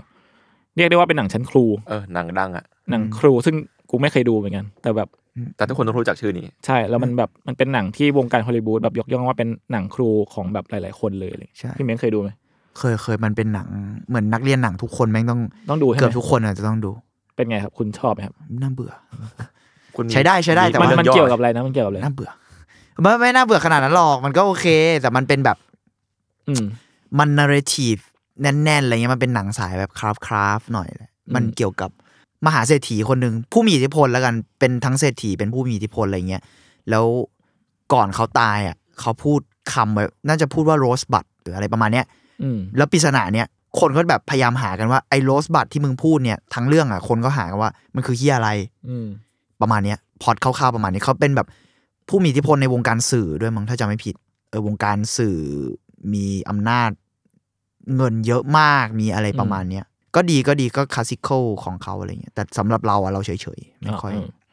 [0.76, 3.56] เรียกได้ว่าเป็นหนังชั้นครู เออหนังดังอะหนังครูซึ่ง
[3.90, 5.08] กูไม่เคยดูเหมือนกัน แต่แบบ
[5.56, 12.30] แต่ทุกคนต้องรู้จักชื่อนี้ ใช่ แล้วมันแบบมันเป็นหนังที่วงการฮอลลีวูดแบบยกย่องว่าเป็นหนังครูของแบบหลาย ๆ คนเลยอะไรอย่างเงี้ยใช่พี่เม้งเคยดูไหม
[12.78, 13.68] เคยเคยมันเป็นหนัง
[14.08, 16.90] เหมือนนักเรียนหนังทุกคนแม่งต้องต้องดูใช่ไหเกืมอบทุกคนอาจจะต้องดู
[17.40, 18.92] เป็นไงครับ คุณชอบไหมครับน่าเบื่อ
[19.96, 22.30] คุณ ใช้ได้ใช้ได้แต่มันว่ามันเกี่ยวกับอะไรนะมันเกี่ยวกับอะไรน่าเบื่อ
[23.02, 24.66] ไม่ไม่น่าเบื่อขนาดนั้นหรอกมันก็โอเค
[25.00, 25.56] แต่มันเป็นแบบ
[26.48, 26.64] อืม
[27.18, 27.96] มัน narrative
[28.42, 31.90] แน่นๆอะไรเงี้ยมันเป็นหนังสายแบบ craft craft หน่อยแหละมันเกี่ยวกับ
[32.46, 36.42] มหาเศรษฐีคนหนึ่งผู้มีอิทธิพลแล้วกันเป็นทั้งเศรษฐีเป็นผู้มีอิทธิพลอะไรเงี้ย
[36.90, 37.04] แล้ว
[37.92, 39.40] ก่อนเขาตายอะเขาพูด
[39.72, 42.06] คำไว้น่าจะพูดว่า Rosebud หรืออะไรประมาณเนี้ย
[42.42, 43.46] อืม แล้วปริศนาเนี่ย
[43.78, 48.50] คนก็แบบพยายามหากันว่าไอ้ Rosebud ที่มึงพูดเนี่ยทั้งเรื่องอะคนก็หากันว่ามันคือเหี้ยอะไร
[48.88, 49.06] อืม
[49.60, 51.46] ประมาณเนี้ยพล็อดคร่าวๆประมาณนี้เขาเป็นแบบ
[52.08, 54.14] ผู้มีอิทธิพลในวงการสื่อด้วยมั้งถ้าจำไม่ผิด
[54.50, 55.36] เออวงการสื่อ
[56.14, 56.90] มีอำนาจ
[57.96, 64.12] เงินเยอะมากมีอะไรประมาณเนี้ยก็ดีก็ดีก็คลาสสิคอลของเขาอะไรเงี้ยแต่สำหรับเราอะเราเฉยๆ ไม่ค่อย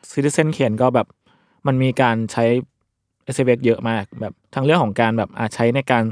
[0.10, 1.08] ซิติเซนเคนก็แบบ
[1.68, 2.46] มันมีการใช้
[3.24, 6.04] เอเเยอะมากแบบทั้งเรื่องของการแบบอาใช้ในการ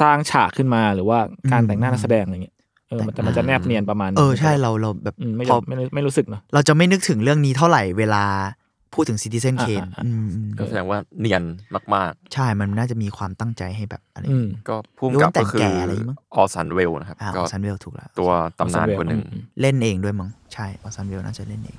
[0.00, 1.18] สร้างฉากขึ้นมาหรือว่า
[1.52, 2.54] การอืมแต่งหน้านักแสดงอะไรเงี้ย
[2.88, 8.24] เออมันแต่มันจะแนบเนียนประมาณนึงเออใช่เราเราแบบอืมไม่พอไม่ไม่ไม่รู้สึกเนาะเราจะไม่นึกถึงเรื่องนี้เท่าไหร่เวลา
[8.94, 11.44] พูดถึง Citizen อ่า Kane อ่าอืมอืมก็แสดงว่าเนียน
[11.94, 21.78] มากใช่มันน่าจะมีความตั้งใจให้แบบอะไรอืมๆก็พุ่มหรือกับว่าแต่ก็งคือแก่อะไรมั้งออสันเวลนะครับอ่าอก็อซันเวลถูกแล้วตัวตำนานคนหนึ่งอืมเล่นเองด้วยมั้งใช่ออซันเวลน่าจะเล่นเอง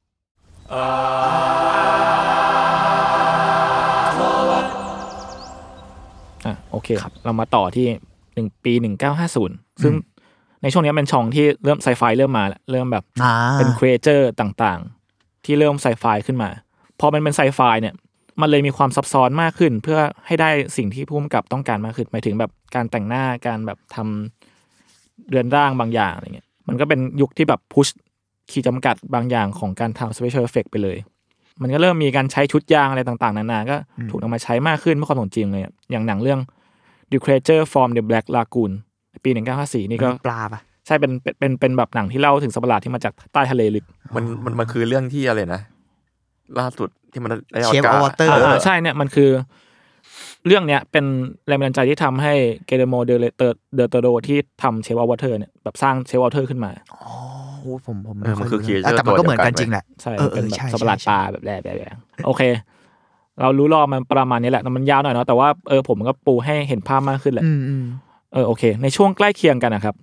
[6.45, 7.87] อะโอเคครับ เรามาต่อที่
[8.33, 9.93] หนึ่งปีหนึ่งเก้าห้าศูนย์ซึ่ง
[10.61, 16.49] ในช่วงนี้เป็นช่วงที่เริ่มไซไฟเริ่มมาแล้วเริ่มแบบอ่าเป็น creature ต่างๆ ที่เริ่มไซไฟขึ้นมา
[16.99, 17.95] พอมันเป็นไซไฟเนี่ย
[18.41, 27.87] มันเลยมีความซับซ้อนมากขึ้น เพื่อให้ได้สิ่งที่ผู้กำกับต้องการมากขึ้นหมายถึงแบบการแต่งหน้าการแบบทำเรือนร่างบางอย่างอะไรเงี้ยมันก็เป็นยุคที่แบบ push
[28.53, 30.97] ขีดจำกัดบางอย่างของการทำ special effect ไปเลย
[31.61, 33.75] มันก็เริ่มมีการใช้ชุดยางอะไรต่างๆ นานา ก็
[34.09, 36.39] ถูกนำมาใช้มากขึ้นเมื่อความสมจริงเลยอะอย่างหนังเรื่อง
[37.11, 38.71] The Creature from the Black Lagoon
[39.23, 39.29] ปี
[39.61, 43.85] 1954 นี่ก็ปลาปะใช่เป็นเป็นเป็นเป็นแบบหนังที่เล่าถึงสัตว์ประหลาดที่มาจากใต้ทะเลลึก
[44.15, 45.61] มันมันมันคือเรื่องที่อะไรนะ
[46.59, 49.29] ล่าสุดที่มันได้ออเชฟสอการ์วอเตอร์อ่าใช่เนี่ยมันคือ
[50.47, 51.05] เรื่องเนี้ยเป็น
[51.47, 52.33] แรงบันดาลใจที่ทำให้
[52.65, 57.11] Guillermo del Toro ที่ทำ Shape of Water เนี่ยแบบสร้าง Shape of Water ขึ้นมาอ๋อ
[57.61, 62.41] โอ้ผมผมเออมันคือไย creator รู้แต่มันก็เหมือนกันตัวเดียวกันจริงแหละใช่เออเอเป็นอแบบใช่สัตว์ประหลาดใช่ปลาแบบแร่แบบแบบโอเค
[63.41, 67.83] เรารู้รอบมันประมาณนี้แหละแต่มันยาวหน่อยเนาะแต่ว่าเออผมก็ปูให้เห็นภาพมากขึ้นแหละอืมอืม
[68.33, 69.95] เออโอเค ในช่วงใกล้เคียงกันนะครับ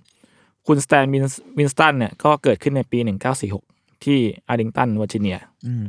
[0.67, 1.05] คุณสแตน
[1.57, 2.99] วินสตันเนี่ยก็เกิดขึ้นในปี
[3.51, 5.85] 1946 ที่อาร์ดิงตันเวอร์จิเนียอืม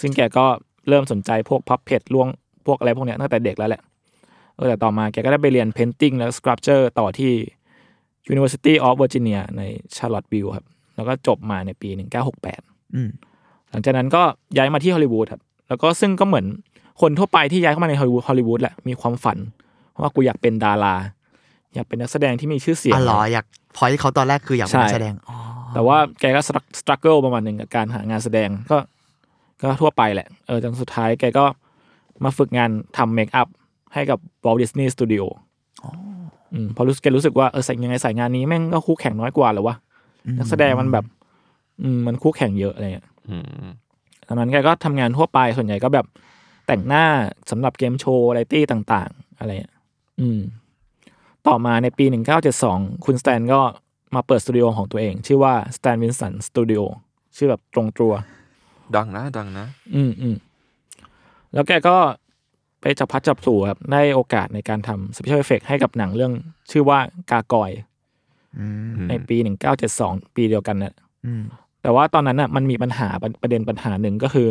[0.00, 0.46] ซึ่งแกก็
[0.88, 2.28] เริ่มสนใจพวกพับเพจล่วง
[2.66, 3.82] พวกอะไรพวกเนี้ยตั้งแต่เด็กแล้วแหละ
[4.56, 7.32] เออแต่ต่อมาแกก็ได้ไปเรียน painting และ sculpture ต่อที่
[8.32, 9.62] University of Virginia ใน
[9.96, 11.88] Charlottesville ครับ แล้วก็จบมาในปี
[12.42, 13.08] 1968อืม
[13.70, 14.22] หลังจากนั้นก็
[14.56, 16.46] ย้ายมาที่ฮอลลีวูดครับ แล้วก็ซึ่งก็เหมือน
[17.00, 19.38] คนทั่วไปที่ย้ายเข้ามาในฮอลลีวูดฮอลลีวูดแหละ มีความฝัน
[20.00, 20.94] ว่ากูอยากเป็นดารา
[21.74, 23.44] อยากเป็นนักแสดงที่มีชื่อเสียงอ๋อเหรออยาก
[23.76, 25.36] พอยเขาตอนแรกคืออยากเป็นนักใช่แสดงอ๋อ
[25.74, 28.78] แต่ว่าแกก็ struggle ประมาณหนึ่งกับการหางานแสดงก็
[29.62, 31.44] ก็ทั่วไปแหละ เออจนสุดท้ายแกก็
[32.24, 33.48] มาฝึกงานทำ makeup
[33.94, 35.24] ให้กับ Walt Disney Studio
[36.52, 39.76] อืมเพอรู้สึกแกรู้สึกว่าเออใส่ยังไงใส่งานนี้แม่งก็คู่แข่งน้อยกว่าเหรอวะ
[40.38, 41.04] นักแสดงมันแบบ
[41.82, 43.66] อืมมันคู่แข่งเยอะอะไรเงี้ยอืม
[44.26, 46.06] ตอนนั้นแกก็ทำงานทั่วไปส่วนใหญ่ก็แบบ
[46.66, 47.04] แต่งหน้า
[47.50, 49.74] สำหรับเกมโชว์อะไรตี้ต่างๆ อะไรอะ
[50.20, 50.40] อืม
[51.46, 52.04] ต่อมาในปี
[52.54, 53.60] 1972 คุณสแตนก็
[54.14, 56.82] มาเปิดสตูดิโอของตัวเอง ชื่อว่า Stan Winston Studio
[57.36, 58.12] ชื่อแบบตรงตัว
[58.96, 60.36] ดังนะ ดังนะ อืมอืม
[61.56, 61.96] แล้วแกก็
[62.80, 66.32] ไปจับพลัดจับผลูครับได้โอกาสในการทำ special effect ให้กับหนังเรื่อง
[66.70, 66.98] ชื่อว่า
[67.30, 67.70] กากอย
[68.58, 69.36] อืมในปี
[69.86, 70.94] 1972ปีเดียวกันเนี่ย
[71.26, 71.42] อืม
[71.82, 74.48] แต่ว่าตอนนั้นน่ะมันมีปัญหาประประเด็นปัญหาหนึ่งก็คือ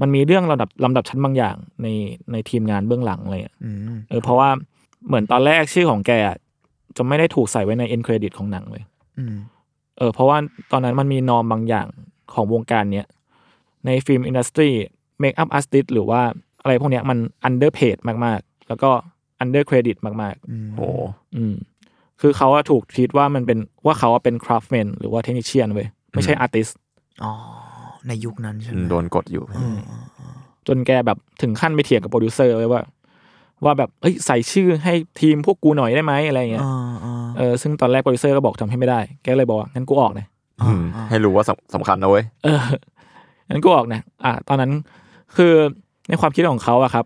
[0.00, 1.86] มันมีเรื่องลำดับลำดับชั้นบางอย่างใน
[2.32, 4.50] ในทีมงานเบื้องหลังอะไรเงี้ยอืมเออเพราะว่า
[5.06, 6.36] เหมือนตอนแรกชื่อของแกอะ
[6.96, 8.84] จะไม่ได้ถูกใส่ไว้ใน end credit ของหนังเลย
[9.18, 9.34] อืม
[9.98, 10.38] เออเพราะว่า
[10.72, 11.86] ตอนนั้นมันมี norm บางอย่าง
[12.34, 13.06] ของวงการเนี้ย
[13.86, 14.70] ใน film industry
[15.20, 16.20] makeup artist หรือว่า
[16.62, 18.90] อะไรพวกเนี้ยมัน underpaid มากๆ แล้วก็
[19.38, 21.54] under credit มากอืมโอ้ๆอืม
[22.20, 26.68] คือเขาอะถูกทีตว่ามันเป็นว่าเขาอะเป็น craftsman หรือว่า technician เว้ยไม่ใช่ artist
[27.22, 27.32] อ๋อ
[28.08, 29.76] ในยุคนั้นใช่ไหมโดนกดอยู่อืม
[30.66, 32.82] จนแกแบบถึงขั้นไปเถียงกับโปรดิวเซอร์เว้ยว่า
[33.64, 40.26] ว่าแบบเอ้ยใส่ชื่อให้ทีมพวกกูหน่อยได้ไหมอะไรเงี้ยอ่าอ่าเออซึ่งตอนแรกโปรดิวเซอร์ก็บอกทำให้ไม่ได้ แกก็เลยบอกว่างั้นกูออกนะ
[40.62, 42.62] อืมให้รู้ว่าสำสำคัญนะเว้ยเออ
[43.50, 44.72] งั้นกูออกนะอะตอนนั้น
[45.36, 45.54] คือ
[46.08, 47.04] ในความคิดของเขาอะครับ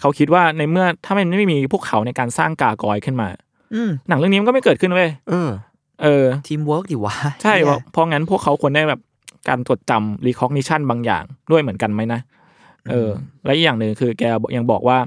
[0.00, 3.28] เขาคิดว่าในเมื่อถ้ามันไม่มีพวกเขาในการสร้างกากอยขึ้นมา
[3.74, 5.50] อืมหนังเรื่องนี้มันก็ไม่เกิดขึ้นเว้ยเออ
[6.02, 9.00] เออทีมเวิร์กดิวะใช่เหี้ยเพราะเพราะงั้นพวกเขาควรได้แบบ
[9.48, 12.20] การจดจำ recognition บางอย่างด้วยเหมือนกันไหมนะ
[12.90, 13.10] เออ
[13.44, 14.22] และอีกอย่างหนึ่งคือแก
[14.56, 14.98] ยังบอกว่า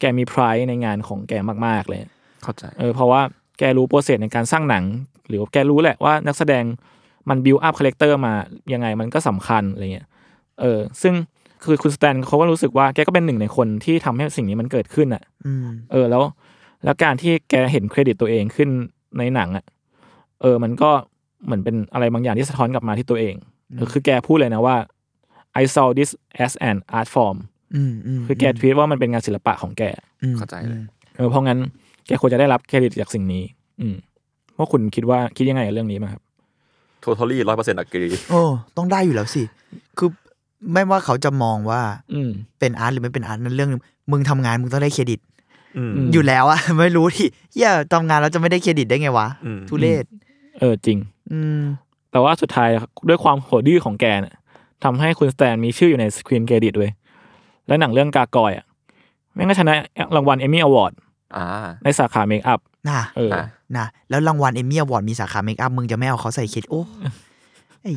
[0.00, 1.32] แกมี pride ในงานของแก
[1.66, 2.00] มาก ๆ เลย
[2.42, 3.22] เข้าใจ เออ เพราะว่า
[3.58, 4.84] แกรู้ process ในการสร้างหนัง
[5.28, 6.64] หรือว่าแกรู้แหละว่านักแสดง
[7.28, 8.32] มัน build up character มา
[8.72, 10.06] ยังไงมันก็สำคัญอะไรเงี้ย
[10.60, 11.14] เออ ซึ่ง
[11.66, 16.22] คือคุณสแตนเขาก็รู้สึกว่าแกก็เป็นหนึ่งในคนที่ทำให้สิ่งนี้มันเกิดขึ้นอะอืมเออ แล้ว
[16.84, 18.68] แล้วการที่แกเห็นเครดิตตัวเองขึ้น
[19.18, 19.64] ในหนังอะ
[20.40, 20.90] เออ มันก็
[21.44, 23.34] เหมือนเป็นอะไรบางอย่างที่สะท้อนกลับมาที่ตัวเอง
[23.76, 24.76] เออคือแกพูดเลยนะว่า
[25.62, 26.10] I saw this
[26.44, 27.36] as an art form
[27.76, 29.82] อืมอืมคือแกทวีตว่ามันเป็นงานศิลปะของแก
[30.22, 30.82] อืมเข้าใจเลย
[31.16, 31.58] เออเพราะงั้น
[32.06, 33.44] แกควรจะได้รับเครดิตจากสิ่งนี้
[33.80, 33.96] อืม
[34.58, 36.22] ว่าคุณคิดว่าคิดยังไงกับเรื่องนี้บ้างครับ
[37.04, 38.42] totally ร้อยเปอร์เซ็นต์ agree โอ้
[38.76, 39.42] ต้องได้อยู่แล้วสิ
[39.98, 40.08] คือ
[40.72, 45.20] ไม่ว่าเขาจะมองว่าอืมเป็น art หรือไม่เป็น art นั่นเรื่องหนึ่งมึงทำงานมึงต้องได้เครดิต
[45.76, 50.04] อืมอืมอยู่แล้วอะไม่รู้ที่เหี้ยทำงานแล้วจะไม่ได้เครดิตได้ไงวะอืมทุเรศ
[50.60, 50.98] เออจริง
[51.32, 51.60] อืม
[52.10, 52.68] แต่ว่าสุดท้าย
[53.08, 54.34] ด้วยความหัวดื้อของแกเนี่ย
[54.84, 56.90] ทำให้คุณสแตนมีชื่ออยู่ใน screen credit เว้ย
[57.66, 58.66] และหนังเรื่องกากอยอะ
[59.34, 59.74] แม่งก็ชนะ
[60.16, 60.92] รางวัล Emmy Award
[61.36, 61.44] อ่า
[61.84, 63.46] ในสาขา makeup น่ะเอออะ
[63.78, 66.82] นะแล้วรางวัล Emmy Award มีสาขา makeup มึงจะไม่เอาเขาใส่เครดิตโอ้
[67.82, 67.92] ไอ้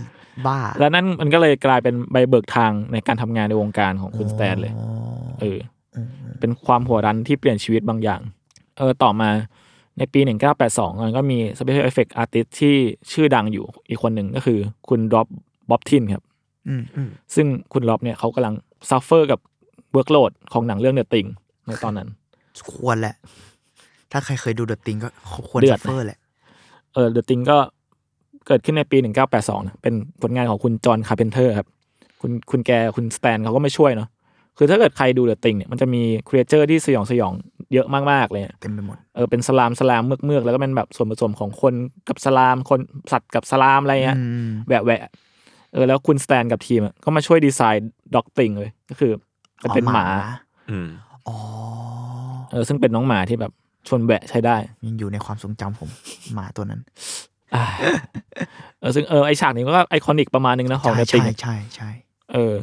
[0.48, 4.88] บ้า และนั่นมันก็เลยกลายเป็นใบเบิกทางในการทำงานในวงการของคุณสแตนเลยอ๋อ
[5.42, 5.60] เออ
[6.40, 8.22] เป็นความหัวรั้นที่เปลี่ยนชีวิตบางอย่าง
[8.78, 9.30] เออ ต่อมา
[9.98, 10.20] ในปี
[10.62, 12.76] 1982มันก็มี Special Effect Artist ที่
[13.12, 15.28] ชื่อดังอยู่อีกคนหนึ่งก็คือคุณ Rob
[15.70, 16.24] Bottin ครับ
[16.68, 18.56] อืมอืมซึ่งคุณ Rob เนี่ยเขากำลัง
[18.90, 19.40] suffer กับ
[19.92, 21.26] workload ของหนังเรื่อง The Thing
[21.66, 22.10] ในตอนนั้น
[22.74, 23.16] ควรแหละ
[24.12, 25.10] ถ้าใครเคยดู The Thing ก็
[25.50, 26.20] ควร suffer แหละ
[26.94, 27.58] เออ The Thing ก็
[28.50, 28.98] เกิดขึ้นในปี
[29.34, 31.68] 1982นะเป็นผลงานของคุณ John Carpenter ครับ
[32.22, 34.10] คุณคุณแกคุณสแตนเขาก็มาช่วยเนาะ
[34.58, 37.34] คือถ้าเกิดใครดู The Thing เนี่ยมันจะมี creature ที่สยองสยอง
[37.74, 41.74] เยอะมากๆเลยอะเต็มไปหมดเออเป็น slime slime เมือกเมือกๆแล้วก็เป็นแบบส่วนผสมของคน
[42.10, 42.80] กับ slime คน
[43.12, 45.02] สัตว์กับ slime อะไรเงี้ยอืมแหวะแหวะ
[45.74, 49.12] เออแล้วคุณสแตนกับทีมอะก็มาช่วยดีไซน์ Dog Thing เลยก็คือ
[49.64, 50.06] มันเป็นหมา
[50.70, 50.88] อืม
[51.28, 51.36] อ๋อ
[52.52, 53.52] เออซึ่งเป็นน้องหมาที่แบบ
[53.88, 55.90] ชวนแหวะใช้ได้ ยังอยู่ในความทรงจำผม
[56.34, 57.39] หมาตัวนั้นอ่า
[58.80, 61.90] เออซึ่งเออไอฉากนี้ก็ iconic ประมาณนึงนะของใช่เดติงใช่ใช่ใช่
[62.34, 62.56] เออ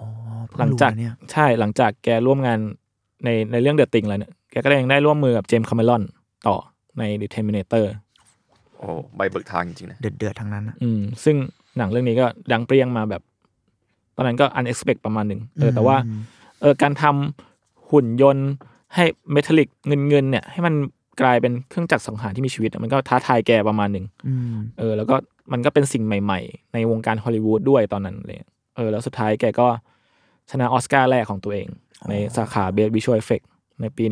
[0.00, 0.08] อ๋อ
[0.48, 2.58] เพิ่หลังจากรู้นะเนี่ยใช่หลังจากแกร่วมงาน
[3.24, 6.02] ในในเรื่อง The Thing แล้วเนี่ยแกก็ยังได้ร่วมมือกับ James Cameron
[6.46, 6.56] ต่อ
[6.98, 7.84] ใน The Terminator
[8.78, 11.36] โอ้ใบเบิกทางจริงๆนะเดือดเดือดๆทั้งนั้นนะอืมซึ่ง
[11.76, 13.22] หนังเรื่องนี้ก็ดังเปรี้ยงมาแบบ
[14.16, 15.96] ตอนนั้นก็ unexpected ประมาณหนึ่งเออแต่ว่า
[16.60, 18.48] เออการทำหุ่นยนต์
[18.94, 20.74] ให้ metallic เงินเงินๆเนี่ย ให้มัน
[21.20, 25.16] กลายเป็นเครื่องจักรสังหารที่มีชีวิตอะมันก็ท้าทายแกประมาณหนึ่งอืมเออ แล้วก็
[25.52, 29.68] มันก็เป็นสิ่งใหม่ ๆ ในวงการฮอลลีวูดด้วยตอนนั้นเลยเออ แล้วสุดท้ายแกก็
[30.50, 31.66] ชนะออสการ์แรกของตัวเอง
[32.08, 33.40] ในสาขา Best Visual Effect
[33.80, 34.04] ในปี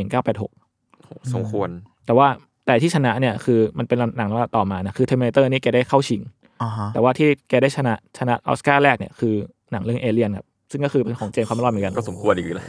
[0.62, 1.69] 1986 สมควร
[2.07, 2.29] แต่ว่า
[2.67, 6.23] แต่ที่ชนะเนี่ยคือมันเป็นหนังลำดับต่อมานะคือ Terminator นี่แกได้เข้าชิง
[6.62, 9.35] อ่าฮะแต่ว่าที่แกได้ชนะชนะออสการ์แรกเนี่ยคือ
[9.73, 12.69] หนังเรื่อง Aliens ครับซึ่งก็คือเป็นของ James Cameron เหมือนกันก็สมควรอีกแล้ว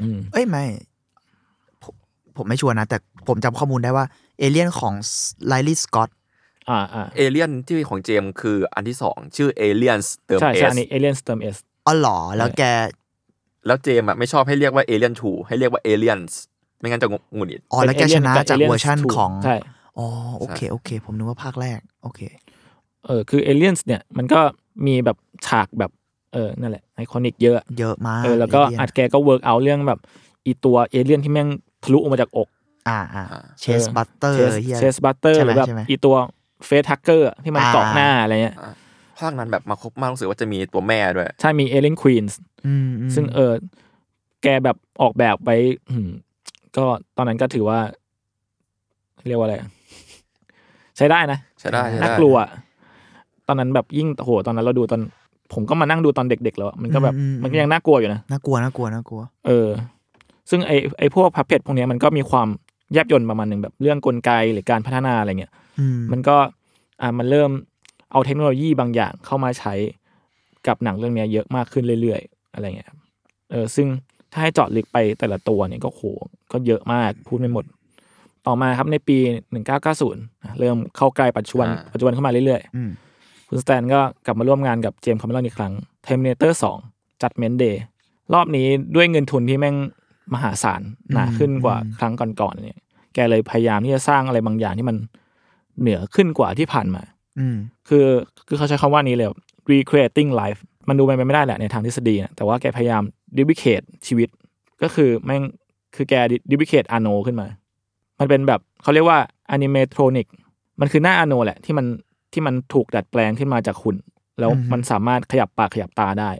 [0.00, 0.64] อืมเอ้ยไม่
[2.38, 2.98] ผมผมไม่ชัวร์นะ แต่
[3.28, 4.04] ผมจำข้อมูลได้ว่า
[4.38, 4.94] เอเลียนของ
[5.46, 6.10] ไลลี่สกอต
[6.70, 12.62] อ่าอ่าเอเลียนที่ของเจมส์คืออันที่สองชื่อเอเลียนเติมใช่เอใช่สอันนี้เอเลียนสเติมเอสอ๋อเหรอแล้วแก
[13.66, 16.18] แล้วเจมส์อะไม่ชอบให้เรียกว่าเอเลียนทูให้เรียกว่าเอเลียน
[16.78, 19.56] ไม่งั้นจะงงุนงิดอ๋อแล้วแกชนะจากเวอร์ชั่นของใช่
[19.98, 20.06] อ๋อ
[20.38, 22.20] โอเคโอเค ผมนึกว่าภาคแรก โอเค
[23.06, 24.40] เออคือเอเลียนเนี่ยมันก็
[24.86, 25.90] มีแบบฉากแบบ
[26.32, 30.00] เออนั่นแหละไอคอนิกเยอะ เยอะมากเออแล้วก็ Alien อัดแกก็เวิร์กเอาเรื่องแบบ
[30.46, 31.48] อีตัวเอเลียนที่แม่ง
[31.82, 32.48] ทะลุออกมาจากอก
[32.88, 33.24] อ่าอ่า
[33.60, 36.16] Chestburster Chestburster ใช่หไหมหรือแบบใช่ไหมอีตัว
[36.66, 38.56] Facehuggerที่มันอ่าเกาะหน้าอะไรเงี้ย
[39.18, 43.52] ภาคนั้นแบบมาครบมากรู้สึกว่าจะมีตัวแม่ด้วย ใช่มี Alien Queen อืมอืมซึ่งเออ
[44.42, 45.56] แกแบบออกแบบไว้
[45.90, 46.08] อืม
[46.76, 46.84] ก็
[47.16, 47.78] ตอนนั้นก็ถือว่า
[49.28, 49.68] เรียกว่าอะไรอะ
[50.96, 52.36] ใช้ได้นะ ใช้ได้ใช้ได้น่ากลัว
[53.48, 55.00] ตอนนั้นแบบยิ่งโหตอนนั้นเราดูตอน
[55.54, 59.68] ผมก็มานั่งดูตอนเด็กๆแล้วอะมันก็แบบมันก็ยังน่ากลัวอยู่นะน่ากลัวน่ากลัวน่ากลัว เออ
[60.50, 62.48] ซึ่งไอไอพวกพับเพจพวกเนี้ยมันก็มีความ
[62.92, 66.36] แยบยนต์ประมาณหนึ่งแบบเรื่องกลไกหรือการพัฒนาอะไรเงี้ยอืมมันก็
[67.00, 67.50] อ่ามันเริ่ม
[68.12, 69.74] เอาเทคโนโลยีบางอย่างเข้ามาใช้
[70.66, 72.98] กับหนังเรื่องเนี้ยเยอะมากขึ้นเรื่อยๆ อะไรเงี้ยครับ
[73.50, 73.86] เออซึ่ง
[74.32, 76.02] ถ้าให้เจาะลึกไปแต่ละตัวเนี่ยก็โห
[76.52, 77.64] ก็เยอะมากพูดไม่หมด
[78.46, 79.18] ต่อมาครับในปี
[79.76, 85.72] 1990อะเริ่มเข้าใกล้ปัจจุบันอ่าปัจจุบันเข้ามาเรื่อยอืมๆคุณสแตนก็กลับมาร่วมงานกับ James Cameron อีกครั้ง
[86.06, 86.52] Terminator
[86.86, 87.76] 2 Judgment Day
[88.34, 89.76] รอบนี้ด้วยเงินทุนที่แม่ง
[90.34, 92.78] มหาศาลหนาขึ้นกว่าครั้งก่อนๆเนี่ย
[93.14, 94.96] แกเลยพยายามที่จะสร้างอะไรบางอย่างที่มัน
[95.80, 97.02] เหนือขึ้นกว่าที่ผ่านมา
[97.38, 97.56] อืม
[97.88, 98.06] คือ
[98.46, 99.28] คือเขาใช้คำว่านี้เลย
[99.72, 103.02] recreating life มันดูไปไม่ได้แหละในทางทฤษฎีนะแต่ว่าแกพยายาม
[103.36, 104.28] duplicate ชีวิต
[104.82, 105.42] ก็คือแม่ง
[105.96, 106.14] คือแก
[106.50, 107.48] duplicate อาโนขึ้นมา
[108.18, 109.18] มันเป็นแบบเขาเรียกว่า
[109.54, 110.26] animatronic
[110.80, 111.86] มันคือหน้าอาโนแหละที่มัน
[112.32, 113.96] ที่มันถูกดัดแปลงขึ้นมาจากหุ่น
[114.40, 116.30] แล้วอือฮึมันสามารถขยับปากขยับตาได้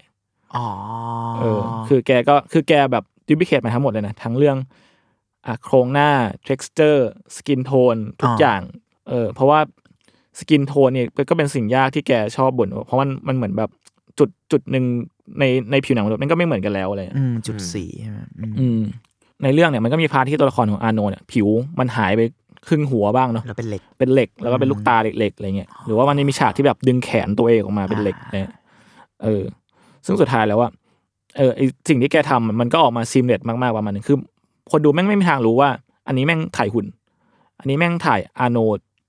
[0.57, 0.66] อ๋อ
[1.40, 4.56] เออ คือแกก็คือแกแบบ duplicate มาทั้งหมดเลยนะ ทั้งเรื่อง
[5.46, 6.10] อะโครงหน้า
[6.48, 7.00] texture
[7.36, 8.60] skin tone ทุกอย่าง
[9.08, 9.60] เออเพราะว่า
[10.38, 13.70] สกินโทนเนี่ยก็เป็นสิ่งยากที่แกชอบบ่นเพราะมันมันเหมือนแบบ
[14.18, 14.84] จุดจุดหนึ่ง
[15.40, 18.80] ในในผิวหนังมนุษย์มันก็ไม่เหมือนกันแล้วอะไรเงี้ยอืมจุดสี่ใช่ไหมอืมอืม
[19.42, 21.48] ในเรื่องเนี่ยมันก็มี part ที่ตัวละครของอาโนเนี่ยผิว
[21.80, 22.22] มันหายไป
[22.66, 28.52] ครึ่งหัวบ้างเนาะแล้วเป็นเหล็กเป็นเหล็กแล้วก็เป็นลูกตาเหล็กๆอะไรเงี้ยหรือว่ามันจะมีฉากที่แบบดึงแขนตัวเองออกมาเป็นเหล็กเนี่ย
[29.24, 29.44] เออ
[30.06, 30.68] ซึ่งสุดท้ายแล้วว่า
[31.38, 34.16] เออไอสิ่งที่แกทำอะมันก็ออกมา seamless มากๆประมาณนึงคือ
[34.70, 35.70] คนดูแม่งไม่มีทางรู้ว่า
[36.07, 36.87] อันนี้แม่งถ่ายหุ่น
[37.59, 38.59] อันนี้แม่งถ่ายอาโน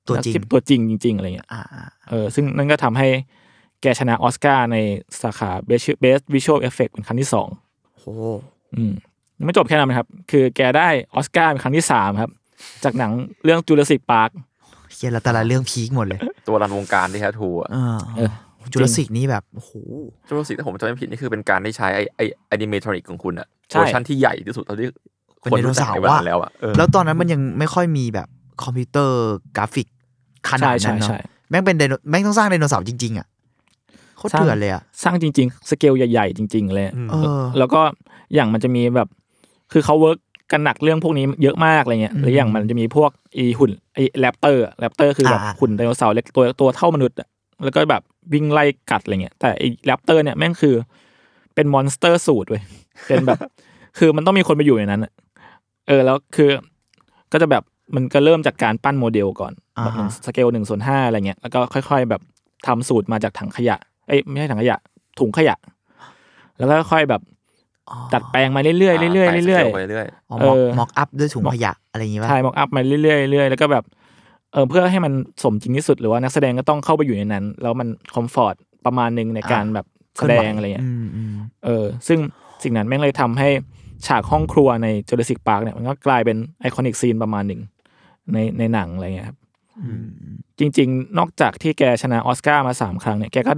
[0.08, 3.08] ตัวจริงตัวจริงจริง ๆ อะไรเงี้ยอ่าอ่าเออซึ่งนั่นก็ทำให้
[3.82, 4.78] แกชนะออสการ์ใน
[5.22, 7.48] สาขา Best Best Visual Effect เป็นครั้งที่สอง
[7.98, 8.06] โห
[8.76, 8.94] อืม
[9.38, 12.32] ยังไม่จบแค่นั้นนะครับ คือแกได้ออสการ์เป็นครั้งที่สามครับ
[12.84, 13.12] จากหนัง
[13.44, 14.32] เรื่อง Jurassic Park
[14.94, 17.70] เฮียแล้วแต่ละเรื่องพีคหมดเลย ตัวรันวงการที่แท้ทูอะ
[18.69, 19.71] เออเออจุลศิกนี่แบบโอ้โห
[20.27, 24.88] จูราสสิกถ้าผมจำไม่ผิดนี่คือเป็นการได้ใช้ไอไอแอนิเมทรอนิกของคุณอะใช่เวอร์ชันที่ใหญ่ที่สุดเท่าที่
[25.41, 28.27] เป็นคนไดโนรู้จักเสาร์ในวันอะนั้นแล้วอะเออแล้วตอนนั้นมันยังไม่ค่อยมีแบบ
[28.63, 29.15] คอมพิวเตอร์
[29.58, 29.88] กราฟิก
[30.49, 33.27] ขนาดใช่นั้นใช่เนาะแม่งเป็นไดโนแม่งต้องสร้างไดโนเสาร์จริง ๆอะ
[34.17, 37.82] โคตรเถื่อนเลยอะสร้างจริง ๆ สเกลใหญ่ ๆ จริง ๆ เลยเออแล้วก็
[38.34, 39.08] อย่างมันจะมีแบบ
[39.73, 40.19] คือเขา work
[40.51, 47.27] กันหนักเรื่องพวกนี้เยอะมากอะไรเงี้ยหรืออย่างมันจะมีพวกอีหุ่นไอ raptor raptor คือแบบอ่าหุ่นไดโนเสาร์เล็กตัวตัวเท่ามนุษย์อะ
[47.63, 50.76] แล้วก็แบบวิ่งไล่กัดอะไรเงี้ยแต่ไอ raptor เนี่ยแม่งคือ
[51.56, 52.63] เป็น monster suit เว้ย
[53.08, 53.39] เป็นแบบ
[53.98, 55.12] คือมันต้องมีคนไปอยู่ในนั้นอะ
[55.88, 56.50] เออแล้วคือ
[57.32, 57.63] ก็จะแบบ
[57.95, 62.22] มันก็เริ่มจากการปั้นโมเดลก่อนแบบหนึ่งสเกลหนึ่งส่วนห้าอะไรเงี้ยแล้วก็ค่อย ๆ แบบ
[62.67, 64.78] ทำสูตรมาจากถังขยะ เอ้ยไม่ใช่ถังขยะ
[65.19, 65.56] ถุงขยะ
[66.58, 67.22] แล้วก็ค่อยแบบ
[68.13, 73.84] ดัดแปลงมาเรื่อยๆเรื่อยๆเรื่อยๆเรื่อยไปเรื่อยอ๋อเออ mock up ด้วยถุงขยะอะไรอย่างงี้ๆป่ะถ่าย mock up มาเรื่อยๆเรื่อยๆแล้วก็แบบ
[74.54, 79.86] เออเพื่อให้มันสมจริงที่สุดหรือว่านักแสดงก็ต้องเข้าไปอยู่ในนั้น แล้วมัน comfort ประมาณหนึ่งในการแบบ
[80.18, 81.32] แสดงอะไรเงี้ยอืมอืม
[81.66, 82.20] เออ ซึ่ง
[82.64, 83.50] สิ่งนั้นแม่งเลยทำให้
[84.08, 87.62] ฉากห้องครัวใน Jurassic Park เนี่ยมันก็กลายเป็น iconic scene ประมาณหนึ่ง
[88.34, 89.38] ในในหนังอะไรเงี้ยครับ
[90.60, 93.54] จริง ๆ นอกจากที่แกชนะออสการ์มาสามครั้งเนี่ยแกก็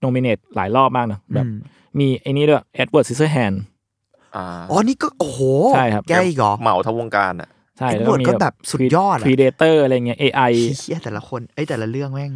[0.00, 1.56] nominate หลายรอบมากนะแบบอืม
[1.98, 5.40] มีไอ้นี่ด้วย Edward Scissorhands อ่าอ๋อนี่ก็โอ้โห
[5.74, 12.32] ใช่ครับแกอีกเหรอเหมาทั้งวงการอะ ใช่ Edward ก็แบบสุดยอดอะ Predator อะไรเงี้ย AI เฮียแต่ละคนเอ้ยแต่ละเรื่องแม่ง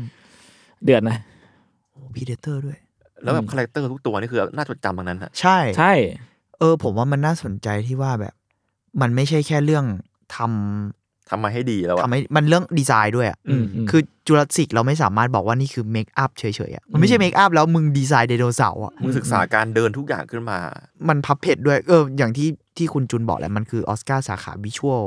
[0.85, 1.19] เดือดนะ
[2.15, 2.79] Predator ด้วย
[3.23, 5.93] แล้วแบบ character ทุกตัวนี่คือน่าจดจำทั้งนั้นอะใช่ใช่
[6.59, 8.35] เออ ผมว่ามันน่าสนใจที่ว่าแบบ
[9.01, 9.85] มันไม่ใช่แค่เรื่อง
[10.37, 20.59] ทำทำมาให้ดีแล้วอะทำให้มันเรื่องดีไซน์ด้วยอะอืมอืมคือจูราสสิกเราไม่สามารถบอกว่านี่คือ make up เฉยๆอะมันไม่ใช่ make up แล้วมึงดีไซน์ไดโนเสาร์อะมึงศึกษาการเดินทุกอย่างขึ้นมา
[21.09, 25.05] มันพับเพจด้วยเอออย่างที่ที่คุณจุนบอกแหละมันคือออสการ์สาขา visual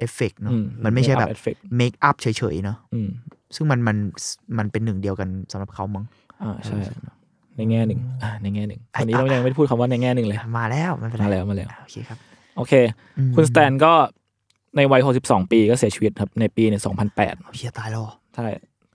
[0.00, 3.08] effect เนาะอืมันไม่ใช่แบบ make up effect make up เฉยๆเนาะอืม
[3.54, 3.96] ซึ่งมันมัน
[4.58, 6.04] มันเป็นหนึ่งเดียวกันสำหรับเขามั้ง
[6.42, 6.78] อ่าใช่
[7.56, 12.18] ในแง่หนึ่งอ่าในแง่หนึ่งไอ้วันนี้เรายังไม่ได้พูดคำว่าในแง่หนึ่งเลย มาแล้วไม่เป็นไรมาแล้วมาแล้วโอเคครับ
[12.56, 12.72] โอเค
[13.34, 13.92] คุณสแตนก็
[14.76, 16.76] ในวัย 62 ปีก็เสียชีวิตครับ ในปีใน
[17.14, 18.46] 2008เฮียตายแล้วเหรอใช่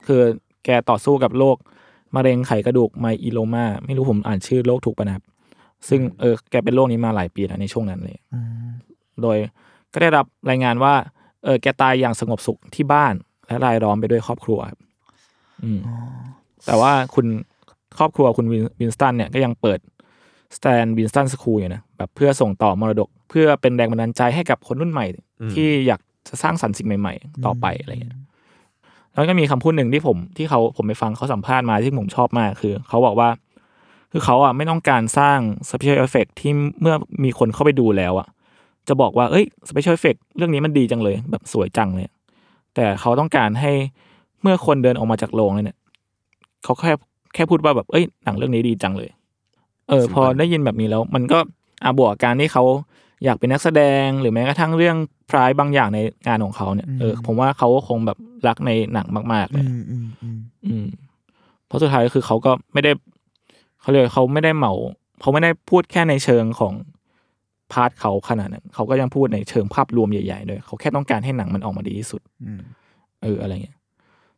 [0.06, 0.20] คือ
[0.64, 1.56] แกต่อสู้กับโรค
[2.16, 5.24] มะเร็งไขกระดูกไมอิโลมา ไม่รู้ผมอ่านชื่อโรคถูกปะนะครับ
[5.88, 8.68] ซึ่งเออแกเป็นโรคนี้มาหลายปีแล้วในช่วงนั้นเลยอืม
[9.22, 9.38] โดย
[9.92, 10.94] ก็ได้รับรายงานว่า
[11.44, 13.14] เออแกตายอย่างสงบสุขที่บ้าน
[13.46, 14.78] และรายล้อมไปด้วยครอบครัวครับ
[15.62, 15.80] อืม
[16.66, 17.26] แต่ว่าคุณ
[17.98, 19.78] ครอบครัวคุณวินวินสตันเนี่ยก็ยังเปิด
[20.56, 25.06] สแตนวินสตันสคูลอยู่นะแบบเพื่อส่งต่อมรดก เพื่อเป็นแรงบันดาลใจให้กับคนรุ่นใหม่
[25.52, 28.14] ที่อยากจะสร้างสรรค์สิ่งใหม่ ๆ ต่อไปอะไรเงี้ย
[29.12, 33.28] แล้วก็มีคำพูดหนึ่งที่ผมที่เขาผมไปฟังเขาสัมภาษณ์มาที่ผมชอบมากคือ เขาบอกว่า
[34.12, 36.94] คือเขาอะไม่ต้องการสร้าง special effect ที่เมื่อ
[37.24, 38.28] มีคนเข้าไปดูแล้วอะ
[38.88, 42.06] จะบอกว่าเอ้ย special effect เรื่องนี้มันดีจังเลย แบบสวยจังเลย
[42.74, 43.72] แต่เขาต้องการให้
[44.42, 45.78] เมื่อคนเดินออกมาจากโรงเลยเนี่ย
[46.64, 46.92] เขาแค่
[47.34, 49.10] แค่พูดว่าแบบเอ้ยหนังเรื่องนี้ดีจังเลย
[49.88, 51.38] เออ พอได้ยินแบบนี้แล้ว มันก็
[51.84, 52.64] อาบวกกับการที่เขา
[53.24, 54.96] อยากเป็นนักแสดงหรือแม้กระทั่งเรื่อง
[55.30, 60.86] พรายบางอย่างในงานของเขาเนี่ยเออผมว่าเขาก็คงแบบรักในหนังมากๆเลอืยมอืมอืมอืม
[61.66, 62.92] เพราะสุดท้ายก็คือเขาก็ไม่ได้
[63.80, 64.72] เขาเรียกว่าเขาไม่ได้เหมา
[65.20, 66.72] เขาไม่ได้พูดแค่ในเชิงของ
[67.72, 72.60] พาร์ทเขาขนาดนั้น เขาก็ยังพูดในเชิงภาพรวมใหญ่ๆด้วยเขาแค่ต้องการให้หนังมันออกมาดีที่สุดอืม
[73.22, 73.76] เอออะไรเงี้ย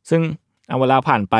[0.08, 0.20] ซึ่ง
[0.68, 1.36] เอาเวลาผ่านไป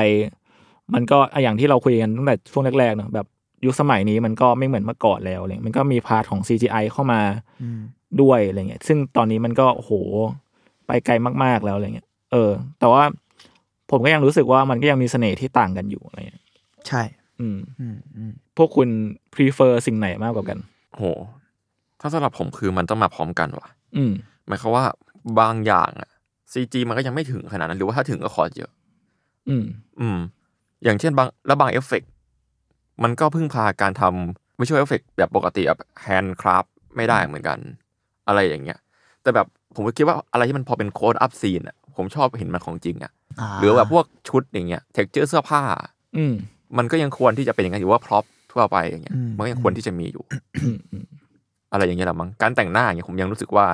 [0.94, 3.27] มันก็อะอย่างที่เราคุยกันตั้งแต่ช่วงแรกๆเนอะแบบ
[3.64, 7.20] ยุคสมัยนี้มันก็ไม่เหมือนเมื่อก่อนแล้วอะไรเงี้ยมันก็มี part ของ CGI เข้ามา
[7.62, 7.81] อืม
[8.20, 9.92] ด้วยอะไรเงี้ย ซึ่งตอนนี้มันก็โอ้โห
[10.87, 11.12] ไปไกล
[11.44, 13.03] มากๆแล้วอะไรเงี้ย เออ แต่ว่า
[13.90, 16.42] ผมก็ยังรู้สึกว่ามันก็ยังมีเสน่ห์ที่ต่างกันอยู่อะไรเงี้ย
[16.88, 17.03] ใช่
[17.40, 18.88] อืม อืมอืมพวกคุณ
[19.35, 20.59] prefer สิ่งไหนมากกว่ากัน
[20.96, 21.05] โห
[22.00, 24.12] ถ้าสำหรับผมคือมันต้องมาพร้อมกันว่ะ อืม
[24.46, 24.84] หมายความว่า
[25.40, 26.11] บางอย่างอะ
[26.53, 28.70] CG มันก็ยังไม่ถึงขนาดนั้น หรือว่าถ้าถึงก็ขอเยอะ
[29.48, 29.64] อืม
[30.00, 30.18] อืม
[30.84, 32.11] อย่างเช่นบางแล้วบางเอฟเฟกต์
[33.02, 36.64] มันก็พึ่งพาการทำไม่ใช่เอฟเฟกต์แบบปกติแบบ handcraft
[36.96, 37.58] ไม่ได้เหมือนกัน
[38.28, 38.78] อะไรอย่างเงี้ย
[39.22, 45.62] แต่แบบผมก็คิดว่าอะไรที่มันพอเป็น close up scene อะผมชอบเห็นมันของจริงอะหรือแบบพวกชุดอย่างเงี้ย texture เสื้อผ้า
[46.16, 46.34] อืม
[46.78, 50.24] มันก็ยังควรที่จะเป็นอย่างนั้นอยู่ว่า prop ทั่วไปอย่างเงี้ยอืมมันก็ยังควรที่จะมีอยู่
[51.70, 53.66] อืมอืมอะไรอย่างเงี้ยแหละมั้งการแต่งหน้าอย่างเงี้ยผมยังรู้สึกว่า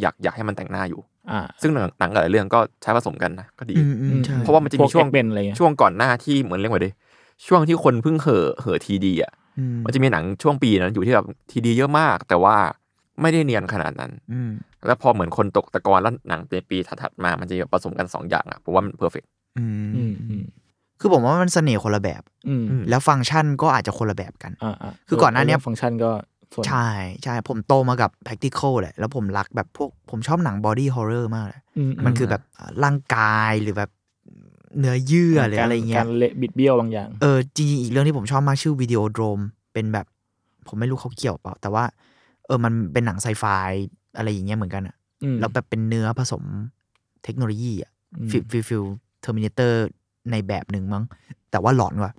[0.00, 6.90] อยากอยากให้มันแต่งหน้าอยู่อ่าซึ่งหนังหนังหลายเรื่องก็ใช้ผสมกันนะก็ดีอืมอืมใช่เพราะว่ามันจะมีช่วงเป็นอะไรเงี้ยช่วงก่อนหน้าที่เหมือนเรียกว่าดิ
[7.46, 12.56] ช่วงที่คนเพิ่งเห่อเห่อทีดีอะอืมมันจะมีหนังช่วงปีนั้นอยู่ที่แบบทีดีเยอะมาก แต่ว่า
[13.20, 14.50] ไม่ได้เนียนขนาดนั้นอืม
[14.86, 19.24] แล้วพอเหมือนคนตกตะกอนแล้วหนังในปีถัดๆมา มันจะผสมกันสองอย่างอะผมว่ามันเพอร์เฟก
[19.58, 20.44] อืมอืมอืม
[21.00, 26.10] คือผมว่ามันเสน่ห์คนละแบบอืมแล้วฟังก์ชันก็อาจจะคนละแบบกันอ่าอ่าคือก่อนหน้าเนี้ยฟังก์ชันก็
[26.54, 26.88] ส่วนใช่
[27.24, 32.42] ใช่ผมโตมากับ practical แหละ แล้วผมรักแบบพวกผมชอบหนัง body horror มากเลยอืมันคือแบบ
[32.84, 33.90] ร่างกายหรือแบบ
[34.78, 39.40] เนื้อเยื่อหรืออะไรเงี้กาย รเละบิดเบี้ยวบางอย่าง เออจริงๆอีกเรื่องที่ผมชอบมากชื่อวิดีโอโดรม
[39.72, 40.06] เป็นแบบ
[40.68, 41.84] ผมไม่รู้เขาเกี่ยวเปล่า แต่ว่า
[42.46, 43.44] เออมันเป็นหนังไซไฟ
[44.16, 46.42] อะไรอย่างเงี้ยเหมือนกันอะอืมแล้วแบบเป็นเนื้อผสม
[47.24, 49.86] เทคโนโลยีอะอืม feel feel feel Terminator
[50.30, 51.04] ในแบบหนึ่งมั้ง
[51.50, 52.12] แต่ว่าหลอนว่ะ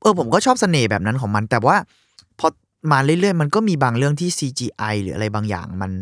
[0.00, 1.76] เออผมก็ชอบเสน่ห์แบบนั้นของมัน แต่ว่า
[2.38, 2.48] พอ
[2.92, 5.92] มาเรื่อยๆ มันก็มีบางเรื่องที่ CGI หรืออะไรบางอย่าง มัน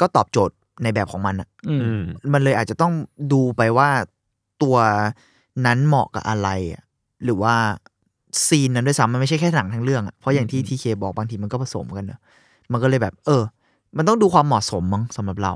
[0.00, 2.92] ก็ตอบโจทย์ในแบบของมันอะอืมอืมมันเลยอาจจะต้อง
[3.32, 3.88] ดูไปว่า
[4.62, 4.76] ตัว
[5.66, 6.82] นั้นเหมาะกับอะไรอะ
[7.24, 7.54] หรือว่า
[8.46, 12.20] ซีนนั้นด้วยซ้ำมันไม่ใช่แค่หนังทั้งเรื่องอะเพราะอย่างที่ทีเคบอกบางทีมันก็ผสมกันเนอะ
[12.72, 13.42] มันก็เลยแบบ เออ
[13.96, 15.52] มันต้องดูความเหมาะสมมั้งสำหรับเรา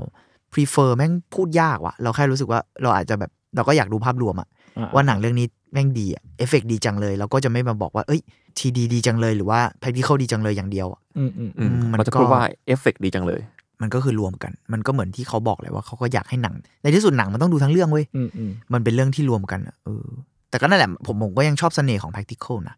[0.52, 8.20] prefer แม่งพูดยากว่ะ เราแค่รู้สึกว่าเราอาจจะแบบเราก็อยากดูภาพรวมอะอ่าว่าหนังเรื่องนี้แม่งดีอะเอฟเฟกดีจังเลย เราก็จะไม่มาบอกว่า เอ้ย
[8.58, 13.40] CG ดีจังเลยหรือว่า practical ดีจังเลยอย่างเดียวอะอืมอืมอืมมันมันจะก็พูดว่าเอฟเฟกดีจังเลย
[13.80, 20.06] มันก็คือรวมกัน มันก็เหมือนที่เขาบอกเลยว่าเขาก็อยากให้หนัง ในที่สุดหนังมันต้องดูทั้งเรื่องเว้ยอืมอืมมันเป็นเรื่องที่รวมกันอะเออ
[20.50, 22.76] แต่ก็นั่นแหละผมผมก็ยังชอบเสน่ห์ของ practical นะ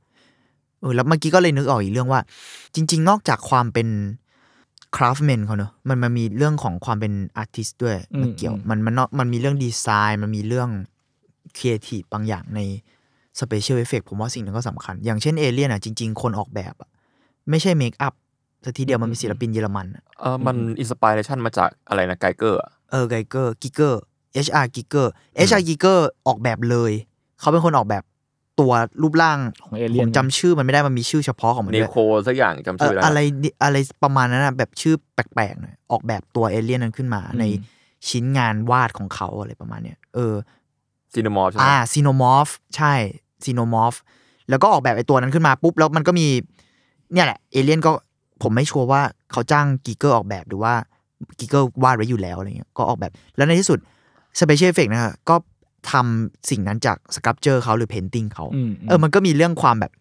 [0.80, 2.20] เออแล้วเมื่อกี้ก็เลยนึกออกอีกเรื่องว่า
[2.74, 3.88] จริง ๆ นอกจากความเป็น
[4.96, 7.12] craftman เขาเนอะมันมันมีเรื่องของความเป็น
[7.42, 10.68] artist ด้วยมันเกี่ยวมันมันมันมีเรื่องดีไซน์ มันมีเรื่อง
[11.56, 12.60] creative บางอย่างใน
[13.40, 16.90] special effect ผมว่าสิ่งนั้นก็สำคัญ อย่างเช่นเอเลียนอะจริง ๆ คนออกแบบอะ
[17.50, 18.14] ไม่ใช่ make up
[18.64, 22.58] สักทีเดียวมันมีศิลปินเยอรมันอะเออมัน inspiration มาจากอะไรนะไกเกอร์
[22.90, 24.02] เออไกเกอร์กิกเกอร์
[24.46, 25.12] HR กิกเกอร์
[25.48, 26.92] HR กิกเกอร์ออกแบบเลย
[27.40, 28.04] เขาเป็นคนออกแบบ
[28.60, 28.72] ตัว
[29.02, 37.44] รูปร่างของเอเลียนผมจำชื่อมันไม่ได้มันมีชื่อเฉพาะของมันเนด้วยโคสักอย่างจำเอชื่ออแล้วอะไรดิอะไรประมาณนั้นนะแบบชื่อแปลกๆหน่อยออกแบบตัวเอเลี่ยนนั้นขึ้นมาใน
[38.08, 40.34] ชิ้นงานวาดของเขาอะไรประมาณเนี้ยเออ
[41.12, 42.94] Xenomorph ใช่ไหมอ่า Xenomorph ใช่
[43.44, 43.94] Xenomorph
[44.50, 46.26] แล้วก็ออกแบบไอ้ตัวนั้นขึ้นมาปุ๊บ แล้วมันก็มี
[47.12, 47.90] เนี่ยแหละ เอเลี่ยนก็
[48.42, 49.00] ผมไม่ชัวร์ว่า
[49.32, 50.74] เขาจ้างกิกเกอร์ออกแบบหรือว่า
[51.38, 53.78] กิกเกอร์วาดไว้อยู่แล้วอะไรเงี้ยก็ออกแบบ แล้วในที่สุด
[54.40, 55.34] special effect นะฮะก็
[55.90, 59.92] ทำสิ่งนั้นจาก sculpture เขาหรือ painting เขาอืมเออมันก็มีเรื่องความแบบ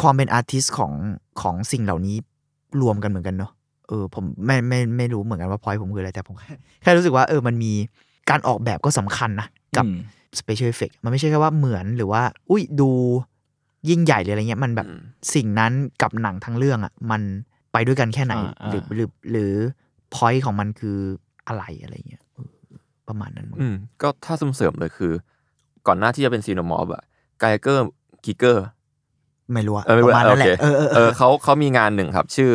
[0.00, 0.92] ความเป็น artist ของ
[1.40, 2.16] ของสิ่งเหล่านี้
[2.82, 3.52] รวมกันเหมือนกันเนอะ
[3.88, 6.34] เออผมไม่ไม่ไม่รู้เหมือนกันว่าพอยผมคืออะไรแต่ผม
[6.82, 7.72] แค่รู้สึกว่าเออมันมี
[8.30, 9.96] การออกแบบก็สำคัญนะกับอืม
[10.38, 12.90] special effect มันไม่ใช่แค่ว่าเหมือนหรือว่า อุ้ยดู
[13.88, 15.00] ยิ่งใหญ่หรืออะไรเงี้ยมันแบบอืม
[15.34, 15.72] สิ่งนั้น
[16.02, 17.22] กับหนังทั้งเรื่องอะมัน
[17.72, 19.52] ไปด้วยกันแค่ไหนอ่าหรืออ่าหรือหรือ
[20.14, 20.98] พอยของมันคือ
[21.48, 22.48] อะไรอะไรเงี้ยเออ
[23.08, 25.12] ประมาณนั้นมั้งอืมก็ถ้าเสริมๆเลยคือ
[25.86, 27.02] ก่อนหน้าที่จะเป็นซีโนมอฟอะ
[27.38, 27.82] ไกเกอร์
[28.24, 28.66] กิเกอร์
[29.52, 32.52] ไม่รู้อะเออไม่ปรู้ระมาณเออนั้นโอแหเคละเออเออเออเขาเขามีงานหนึ่งครับ ชื่อ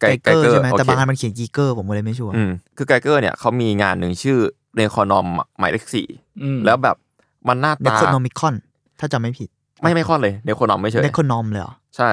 [0.00, 4.38] ไกเกอร์ใช่ไหมโอเคแต่บางอันมันเขียนกีเกอร์ผมก็เลยไม่ชัวร์อืมคือไกเกอร์เนี่ยเขามีงานหนึ่งชื่อ
[4.76, 5.26] เรคอนอม
[5.58, 6.06] หมายเลขสี่
[6.42, 6.96] อืมแล้วแบบ
[7.48, 8.54] มันหน้าเนตาโคโนมิคอน
[9.00, 9.48] ถ้าจำไม่ผิด
[9.82, 12.10] ไม่ไม่ค่อนเลยเนโคนอมไม่เฉยเนโคนอมเลยเหรอ ใช่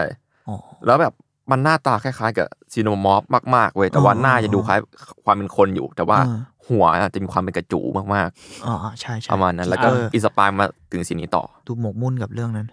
[0.48, 0.56] อ๋อ
[0.86, 1.14] แล้วแบบ
[1.52, 3.24] มันหน้าตาคล้ายๆ กับซีโนมอฟ
[3.56, 4.80] มากๆเว้ยแต่ว่าอ๋อหน้าจะดูคล้าย
[5.26, 6.40] ความเป็นคนอยู่ แต่ว่าอ่า
[6.70, 7.82] หัวอะจะมีความเป็นกระจู๋
[8.16, 8.30] มาก
[8.66, 12.68] อ๋ออ๋อใช่ใช่ๆประมาณนั้น แล้วก็เออ inspire มาถึงสิ่งนี้ต่อดูหมกมุ่นกับเรื่องนั้น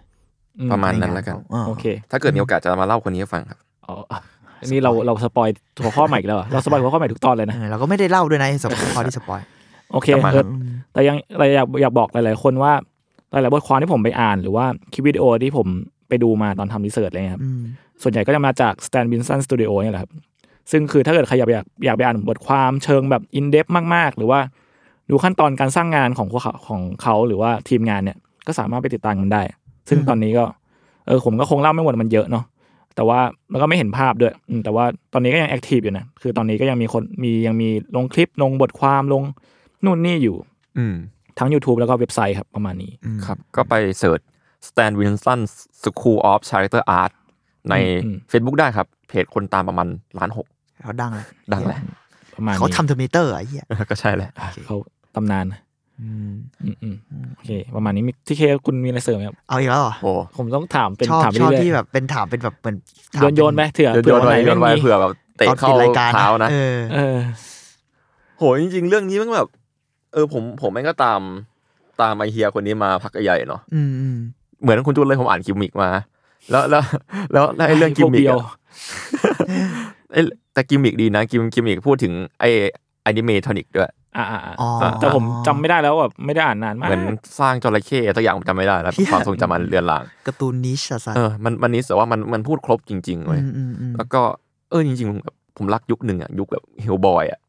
[0.59, 3.93] อืมประมาณในนั้นงแล้วกันขาาโอเค ถ้าเกิดมีโอกาสจะมาเล่าคนนี้ให้ฟังครับอ๋อ
[4.61, 5.49] อันนี้เราเรา spoil
[5.83, 9.41] หัวข้อใหม่อีกแล้วเหรอเรา spoil หัวข้อใหม่ทุกตอนเลยนะเออเราก็ไม่ได้เล่าด้วยนะ spoil พอที่ spoil
[9.91, 10.45] โอเคกลับมาเออ
[10.93, 12.73] แต่ยังเราอยากอยากบอกหลาย ๆ คนว่า
[13.31, 15.67] หลาย ๆ บทความที่ผมไปอ่าน หรือว่าคลิปวิดีโอที่ผม
[16.09, 17.61] ไปดูมาตอนทำ research อะไรเงี้ยครับอืม
[18.01, 20.11] ส่วนใหญ่ก็จะมาจาก Stan Winston Studio เนี่ยแหละครับ
[20.71, 24.39] ซึ่งคือถ้าเกิดใครอยากอยากอยากไปอ่านบทความเชิงแบบอินเด h มาก ๆ หรือว่า
[25.09, 28.17] ดูขั้นตอนการสร้างงานของพวกเขาของเขาหรือว่าทีมงานเนี่ย
[28.47, 29.41] ก็สามารถไปติดตามกันได้
[29.89, 30.45] ซึ่งตอนนี้ก็
[31.07, 32.43] เออผมก็คงเล่าไม่หมดมันเยอะเนาะ
[32.95, 33.19] แต่ว่า
[33.51, 39.23] มันก็ไม่เห็นภาพด้วยอืมแต่ว่าตอนนี้ก็ยัง active อยู่นะคือตอนนี้ก็ยังมีคนมียังมีลงคลิปลงบทความลง
[39.85, 40.35] นู่นนี่อยู่
[40.77, 40.95] อืม
[41.39, 42.91] ทั้ง YouTube แล้วก็เว็บไซต์ครับประมาณนี้
[43.25, 44.19] ครับ ก็ไป search
[44.67, 45.39] Stan Winston
[45.83, 47.11] School of Character Art
[47.69, 47.75] ใน
[48.05, 50.47] อืม Facebook ได้ครับ เพจคนตามประมาณล้านหก
[50.83, 51.79] เขาดังเลยดังแหละ
[52.35, 54.29] ประมาณนี้เขาทำ Terminator ไอ้เหี้ยก็ใช่แหละ
[54.65, 54.77] เขา
[55.15, 55.59] ตำนานนะ
[56.01, 56.95] อืมอืมอืม
[57.35, 62.77] โอเค ประมาณนี้มีทีเคคุณมีอะไรเสริมไหมครับเอาอีกแล้วเหรอโอ้ผมต้องถามเป็นชอบถามไปชอบเรื่อยที่แบบเป็นถามเป็นแบบเหมือน
[63.17, 67.17] ถามโยนโยนๆไปเถื่อโยนเผื่โยอนวันไว้ไหนโยนไว้ไม่มีเผื่อแบบเตะตอนเข้าปิดรายการเท้านะเออเออ
[68.37, 69.47] โหจริงๆ เรื่องนี้มันแบบ
[70.13, 71.21] เออผมผมแม่งก็ตาม
[72.01, 74.17] ตามไอเฮียคนนี้มาพักใหญ่ๆเนาะอืมอืม
[74.61, 75.89] เหมือนคุณจูนเลยผมอ่านกิมมิกมา
[76.51, 76.83] แล้วแล้ว
[77.31, 78.51] แล้วแล้วไอ้เรื่องไอ้กิพมวกมิกเบียวอะ
[80.11, 80.21] ไอ้
[80.53, 82.49] แต่กิมมิกดีนะกิมกิมมิกพูดถึงไอ้
[83.05, 87.03] อนิเมทอนิกด้วยอ่าอ่าอ่าอ๋อแต่ผมจำไม่ได้แล้วแบบไม่ได้อ่านนานมากเหมือน
[87.39, 94.21] สร้างจระเข้ตัวอย่างผมจำไม่ได้แล้วเหี้ยความทรงจำมันเลือนลางการ์ตูนนิชอะสัสเออมันมันนี้แต่ว่ามันมันพูดครบจริงๆอืเว้ยมอืมอืมแล้วก็
[94.69, 97.39] เออจริงๆแบบผมรักยุคหนึ่งอะยุคแบบเฮลบอยอะ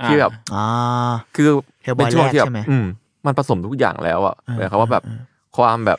[0.00, 0.66] อ่าที่แบบอ่า
[1.36, 2.86] คือ Hellboy เป็นช่วงที่แบแรกใช่บไหมอืม
[3.26, 5.20] มันผสมทุกอย่างแล้วอะเออหมายความว่าแบบเออ
[5.56, 5.98] ความแบบ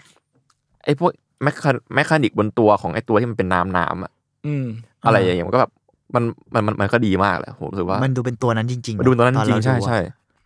[0.83, 1.11] ไอ้พวก
[1.43, 4.11] แมคคาแมคคานิกบนตัวของไอ้ตัวที่มันเป็นน้ำน้ำๆอะ
[4.45, 4.65] อืม
[5.05, 5.71] อะไรอย่างเงี้ยมันก็แบบ
[6.15, 6.23] มัน
[6.53, 9.99] มันมันมันก็ดีมากแหละผมรู้สึกว่า มันดูเป็นตัวนั้นจริงๆมันดูตอนนั้นจริงๆใช่เาดูอะใช่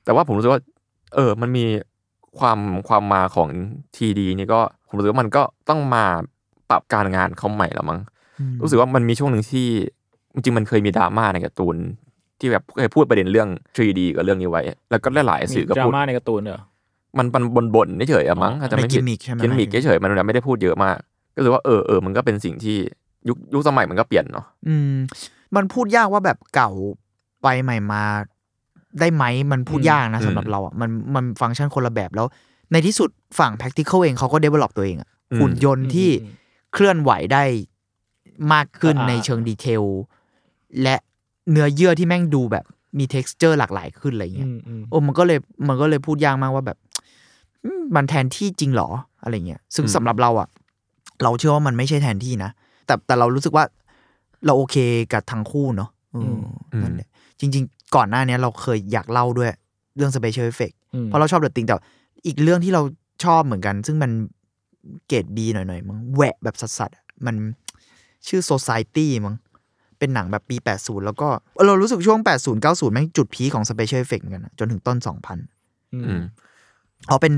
[0.06, 0.62] แต่ว่าผมรู้สึกว่า
[1.16, 1.66] เออ มันมี
[2.40, 3.50] ความความมาของ
[3.96, 6.06] ทีดีนี่ก็ผมรู้สึกว่ามันก็ต้องมา
[6.70, 8.00] ปรับการงานเขาใหม่แล้วมั้ง
[8.40, 9.68] อืมรู้สึกว่ามันมีช่วงหนึ่งที่
[10.34, 11.76] จริงๆมันเคยมีดราม่าในการ์ตูน
[12.40, 14.62] ที่แบบเคยพูดประเด็นเรื่อง 3D กับเรื่องนี้ไว้
[14.92, 16.62] แล้วก็หลายๆมีสื่อก็ดราพูดม่าในการ์ตูนเหรอ
[17.18, 20.98] มันมันบนบนๆเฉยๆอะมั้งอาจจะในไม่กิผิมดมิกใช่ไหมกิมมิกเฉยๆมันไม่ได้พูดเยอะมาก
[21.34, 22.78] ก็รู้สึกว่าเออเออมันก็เป็นสิ่งที่
[23.28, 24.96] ยุคยุคสมัยมันก็เปลี่ยนเนาะอืม
[25.56, 26.72] มันพูดยากว่าแบบเก่า
[27.42, 28.04] ไปใหม่มา
[29.00, 32.28] ได้ไหมมันพูดยากนะอืมสำหรับเราอะมันมันฟังก์ชันคนละแบบแล้ว
[32.72, 33.10] ในที่สุด
[33.40, 35.10] ฝั่ง practical เองเขาก็ develop ตัวเองอะ
[35.40, 36.34] หุ่นยนต์ที่อืม
[36.74, 37.44] เคลื่อนไหวได้
[38.54, 39.84] มากขึ้นอ่าในเชิงดีเทล
[40.82, 40.96] และ
[41.52, 42.66] เนื้อเยื่อที่แม่งดูแบบ
[42.98, 46.78] มี texture หลากหลายขึ้นอะไรเงี้ยอืมอืมโอ้มันก็เลยมันก็เลยพูดยากมากว่าแบบ
[47.66, 48.90] อืมมันแทนที่จริงเหรอ
[49.24, 50.48] อะไรเงี้ยซึ่งอืมสำหรับเราอะ
[51.24, 52.52] เราเชื่อว่ามันไม่ใช่แทนที่นะ
[52.86, 53.64] แต่แต่เรารู้สึกว่า
[54.46, 54.76] เราโอเค
[55.14, 56.40] กับทั้งคู่เนาะเออ
[56.74, 57.08] อนั่นแหละ
[57.40, 59.50] จริง ๆ ก่อนหน้าเนี้ยเราเคยอยากเล่าด้วย
[59.96, 61.76] เรื่อง Special Effect อืมเพราะเราชอบเดอะติงแต่
[62.26, 62.82] อีกเรื่องที่เรา
[63.26, 64.12] ชอบเหมือนกัน ซึ่งมัน
[65.08, 67.36] เกรดบีหน่อยๆมั้งแหวะแบบสัสๆอะมัน
[68.28, 69.36] ชื่อ Society มั้ง
[70.00, 71.28] เป็นหนังแบบปี 80 แล้วก็
[71.68, 76.22] เรารู้สึกช่วง 80 90แม่งจุดพีคของ Special Effect เหมือนกันนะจนถึงต้น 2000อืมอืม
[77.08, 77.34] เขาเป็น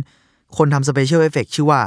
[0.57, 1.81] คนทำ Special Effect ชื่อว่า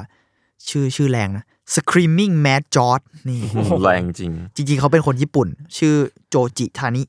[0.69, 1.45] ชื่อชื่อแรงนะ
[1.75, 3.39] Screaming Mad George นี่
[3.83, 5.49] แรงจริง จริง ๆ เขาเป็นคนญี่ปุ่น
[5.79, 5.95] ชื่อ
[6.29, 7.03] โจจิทานิ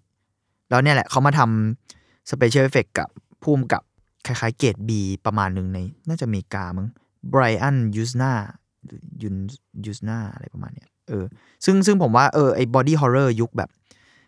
[0.70, 3.07] แล้วเนี่ยแหละเขามาทำ Special Effect กับ
[3.43, 3.82] ภูมิกับ
[4.26, 4.89] คล้ายๆ เกรด B
[5.26, 6.88] ประมาณหนึ่งใน น่าจะอเมริกามั้ง
[7.30, 8.32] ไบรอันยูสนา
[9.22, 9.36] ยุน
[9.86, 11.25] ยูสนาอะไรประมาณเนี้ย เออ
[11.65, 13.69] ซึ่งซึ่งผมว่าเออไอ้ body horror ยุคแบบ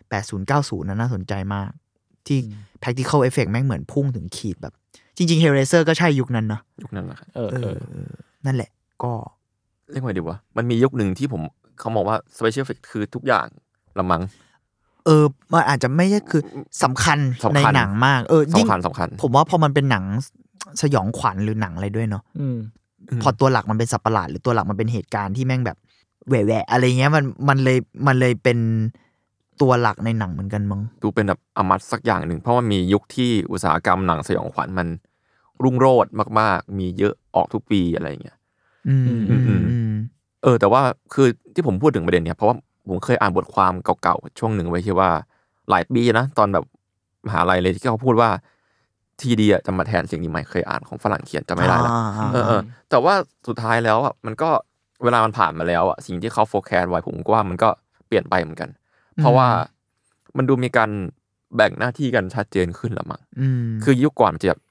[0.09, 1.69] 80 90นั้นน่าสนใจมาก
[2.27, 2.39] ที่
[2.81, 4.73] practical effect แม่งเหมือนพุ่งถึงขีดแบบ
[5.17, 8.11] จริงๆ Hellraiser ก็ใช่ยุคนั้นนะยุคนั้นแหละครับเออเอเอออเออ
[8.45, 8.69] นั่นแหละ
[9.03, 9.11] ก็
[9.91, 11.41] เรียกว่าไงดีวะมันมียุคหนึ่งที่ผม
[11.79, 13.47] เขามองว่า special effect คือทุกอย่าง
[13.97, 14.21] ละมั้ง
[15.05, 16.41] เออ มันอาจจะไม่ใช่คือ
[16.83, 20.05] สำคัญสำในคัญหนังมาก เออยิ่งสำคัญสำคัญ ผมว่าพอมันเป็นหนัง
[20.81, 22.57] สยองขวัญหรือหนังอะไรด้วยเนาะอืม
[23.21, 25.77] พอตัวหลักมันเป็นสัตว์ประหลาดหรือตัวหลักมันเป็นเหตุการณ์ที่แม่งแบบ
[26.27, 28.57] แหวะๆอะไรเงี้ยมันมันเลยมันเลยเป็น
[29.61, 34.87] ตัวหลักในหนังเหมือนกันมั้งดูเป็นแบบอมตะสักอย่างหนึ่งเพราะว่ามียุคที่อุตสาหกรรมหนังสยองขวัญมัน
[35.63, 38.37] รุ่งโรจน์มาก ๆ มีเยอะออกทุกปีอะไรอย่างเงี้ย
[38.87, 39.93] อืมอืมอืมอืมอืม
[40.43, 40.81] เออ แต่ว่า
[41.13, 42.55] คือที่ผมพูดถึงประเด็นเนี้ยเพราะว่า
[42.89, 43.73] ผมเคยอ่านบทความ
[44.03, 45.09] เก่าๆช่วงหนึ่งไว้ที่ว่า
[45.69, 46.65] หลายปีนะตอนแบบ
[47.25, 48.29] มหาลัยเลยที่เขาพูดว่า
[49.21, 53.13] ทีดีอะจะมาแทนสิ่งนี้ไหมเคยอ่านของฝรั่งเขียนจะไม่ได้ละอ่าอ่าเออเออแต่ว่า
[53.47, 54.49] สุดท้ายแล้วอะมันก็
[55.03, 57.69] เวลามันผ่านมาแล้วอะสิ่งที่เขาโฟกัสไว้ผมก็ว่ามันก็
[58.07, 58.69] เปลี่ยนไปเหมือนกัน
[59.17, 59.47] เพราะว่า
[60.37, 60.89] มันดูมีการ
[61.55, 64.61] แบ่งหน้าที่กันชัดเจนขึ้นละมั้งอืมคือยุคก่อนมันจะแบบ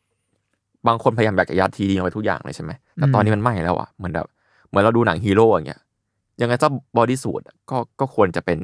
[0.86, 4.26] บางคนพยายามอยากจะยัดทีดีลงไปทุกอย่างเลยใช่ไหมแต่ตอนนี้มันไม่แล้วอะเหมือนแบบ
[4.68, 5.80] เหมือนเราดูหนังฮีโร่อย่างเงี้ย
[6.40, 8.58] ยังไงเจ้าบอดี้สูทก็ก็ควรจะเป็น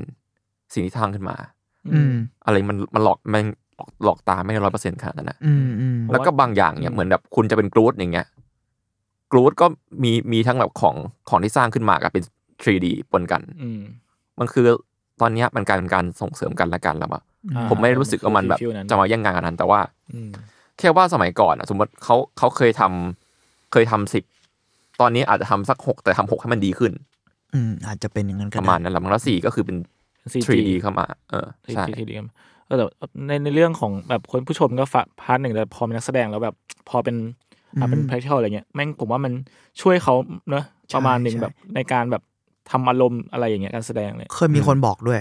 [0.72, 1.36] สิ่งที่ทางขึ้นมา
[1.94, 2.12] อืม
[2.44, 3.42] อะไรมันมันหลอกมัน
[3.76, 8.26] หลอกหลอกตาไม่ร้อยเปอร์เซ็นต์ขนาดนั้นนะอืมอืมแล้วก็บางอย่างเนี่ยเหมือนแบบคุณจะเป็นกรูดอย่างเงี้ย
[9.32, 9.66] กรูดก็
[10.02, 10.96] มีมีทั้งแบบของ
[11.28, 12.24] ของที่สร้างขึ้นมากับเป็น
[12.64, 13.80] 3D ปนกันอืม
[14.38, 14.66] มันคือ
[15.20, 17.22] ตอนเนี้ยมันกลายเป็นการส่งเสริมกันและกันแล้วอะ
[17.56, 19.80] อ่าผมไม่ได้รู้สึกว่ามันแบบ feel นั้นจะมาแย่งงานกันนั้น แต่ว่า
[20.12, 20.30] อืม
[20.78, 24.24] แค่ว่าสมัยก่อนอะสมมติเขาเขาเคยทำเคยทำสิบ
[25.00, 26.92] ตอนนี้อาจจะทำสักหกแต่ทำหกให้มันดีขึ้น
[27.54, 29.76] อืมอาจจะเป็นอย่างนั้นก็ประได้มาณนั้นแหละมันแล้วสี่ก็คือเป็น
[30.32, 32.28] CG 3D เข้ามา เออที่ใช่ที่ที่ดีกัน
[32.66, 32.86] เออแต่
[33.26, 36.54] ในในเรื่องของแบบคนผู้ชมก็ฝะ part หนึ่งแต่พอเป็นนักแสดงแล้วแบบ
[36.88, 37.16] พอเป็น
[37.80, 39.32] อะเป็น practical อะไรเงี้ยแม่งผมว่ามัน
[39.80, 40.14] ช่วยเขา
[40.50, 40.64] เนอะ
[40.94, 42.22] ประมาณหนึ่งแบบในการแบบ
[42.70, 45.20] ทำอารมณ์อะไรอย่างเงี้ยการแสดงเลยเคยมีคนบอกด้วย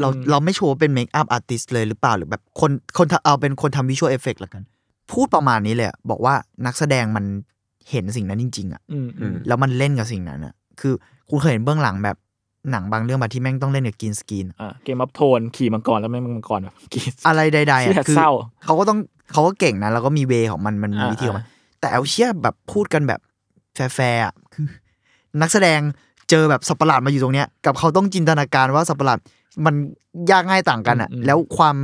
[0.00, 4.62] เราอืมเราไม่ชัวร์ว่าเป็น makeup artist เลยหรือเปล่าหรือแบบคนคนทำเอาเป็นคนทำ visual effect ละกัน
[5.12, 6.34] พูดประมาณนี้เลยอะบอกว่า
[6.66, 7.24] นักแสดงมัน
[7.90, 10.94] เห็นสิ่งนั้นจริง ๆอะอืมอืมแล้วมันเล่นกับสิ่งนั้นอะคือ
[11.28, 12.16] คุณเคยเห็นเบื้องหลังแบบ
[12.70, 18.30] หนังบางเรื่องแบบที่แม่งต้องเล่นกับ green screen อ่า Game of Thrones ขี่มังกรแล้วแม่งมังกรแบบกรีดอะไรใดๆเชี่อะยคือเศร้า
[18.64, 18.98] เขาก็ต้อง
[19.32, 21.53] เขาก็เก่งนะแล้วก็มี way ของมันมันมีอ่าวิธีของมันอ่า
[21.84, 23.20] แต่เอาเชี่ยแบบพูดกันแบบ
[23.74, 24.66] แฟร์ๆอะคือ
[25.40, 25.80] นักแสดง
[26.30, 29.18] เจอแบบสัตว์ประหลาดมาอยู่ตรงเนี้ย กับเขาต้องจินตนาการว่าสัตว์ประหลาด
[29.64, 29.74] มัน
[30.30, 31.76] ยากง่ายต่างกันอะแล้วความ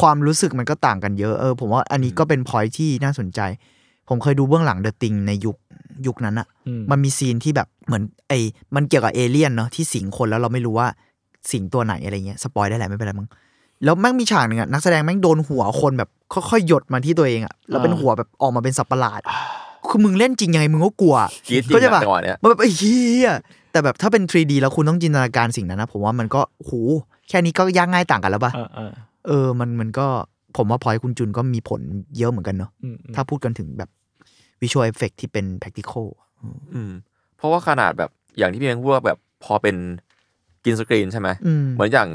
[0.00, 3.40] ความรู้สึกมันก็ต่างกันเยอะเออผมว่าอันนี้ก็เป็นพอยที่น่าสนใจ
[4.08, 5.56] ผมเคยดูเบื้องหลัง The Thing ในยุค
[6.06, 8.38] ยุคนั้นอะอืมมันมีซีนที่แบบเหมือนไอ้
[8.74, 10.88] มันเกี่ยวกับเอเลี่ยนเนาะที่สิงคนแล้วเราไม่รู้ว่า
[11.50, 13.28] สิงตัวไหนอะไรเงี้ย spoil ได้แหละไม่เป็นไรมึง
[13.84, 19.20] แล้วแม่งมีฉากหนึ่งอะนักแสดงแม่งโดนหัวคนแบบค่อยๆหยดมาที่ตัวเองอะแล้วเป็นหัวแบบออกมาเป็นสัตว์ประหลาด
[19.88, 21.16] คือมึงเล่นจริงยังไงมึงก็กลัว
[21.48, 23.30] กรี๊ดจริงก็จะแบบจังหวะเนี้ยมันแบบไอ้เหี้ย
[23.72, 26.72] แต่แบบถ้าเป็น 3D แล้วคุณต้องจินตนาการสิ่งนั้นนะผมว่ามันก็โห
[27.28, 28.90] แค่นี้ก็ยากง่ายต่างกันแล้วปะอ่าอ่า
[29.26, 30.06] เออมันมันก็
[30.56, 31.80] ผมว่าพอยคุณจุนก็มีผล
[32.18, 33.90] เยอะเหมือนกันเนาะอืมอืมถ้าพูดกันถึงแบบ
[34.60, 36.06] visual effect ที่เป็น practical
[36.74, 36.92] อืม
[37.36, 39.76] เพราะว่าขนาดแบบอย่างที่พี่เองพูดว่าแบบพอเป็น
[40.64, 42.08] green screen ใช่ไหมอืมเหมือนอย่าง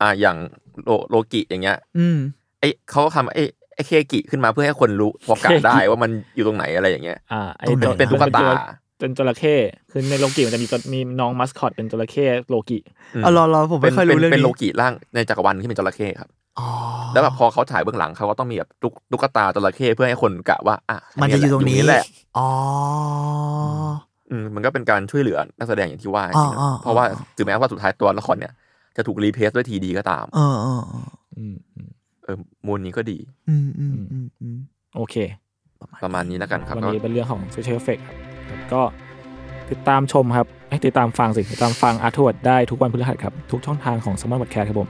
[0.00, 0.36] อ่าอย่าง
[0.84, 2.18] โลโลกิอย่างเงี้ย อืม
[2.60, 3.38] ไอเขาทำไอ
[3.74, 8.46] ไอเคกิขึ้นมาเพื่อให้คนรู้โฟกัสได้ว่ามันอยู่ตรงไหนอะไรอย่างเงี้ยอ่าไอ้ตรงไหนตัวเป็นตุ๊กตา
[8.98, 9.56] เป็นจระเข้
[9.90, 12.78] คือในโลกิมันจะมีตัวมีน้องมัสคอตเป็นจระเข้โลกิ
[13.24, 16.68] อ๋อรอรอผมไม่ค่อยรู้เรื่องเป็นนี้โลกิร่างในจักรวาลที่เป็นจระเข้ครับอ๋อ
[17.12, 22.04] แล้วแบบพอเขาถ่ายเบื้องหลังเขาก็ต้องมีแบบตุ๊กตุ๊กตาจระเข้เพื่อให้คนกะว่าอะมันจะอยู่ตรงนี้แหละ
[22.38, 22.48] อ๋อ
[24.30, 27.04] อืมมันก็เป็นการช่วยเหลือนักแสดงอย่างที่ว่าจริงๆนะอ่าๆๆเพราะว่า
[27.36, 28.52] ถึงแม้ว่าสุดท้ายตัวละครเนี่ย
[28.96, 31.90] จะถูก replace ด้วย 3D ก็ตามเออเออเอออืมอืม
[32.24, 32.36] เออ
[32.66, 33.18] มูลนี้ก็ดี
[33.48, 34.56] อืมอืมอืมอืม
[34.96, 35.16] โอเค
[36.02, 38.16] ประมาณนี้แล้วกันครับวันนี้เป็นเรื่องของ Special Effect ครับ
[38.48, 38.82] ครับก็
[39.70, 44.88] ติดตามชมครับเอ้ยติดตามฟังสิ ติดตามฟังอาร์ทวดได้ทุกวันพฤหัสครับ ทุกช่องทางของสมาร์ทวอดแคร์ครับผม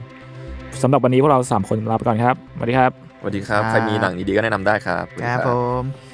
[0.81, 5.51] สำหรับวันนี้พวกเรา 3 คนลาไปก่อนครับสวัสดีครับสวัสดีครับครับใครมีหนังดีๆก็แนะนำได้ครับ ครับสวัสดีผ
[5.81, 6.12] ม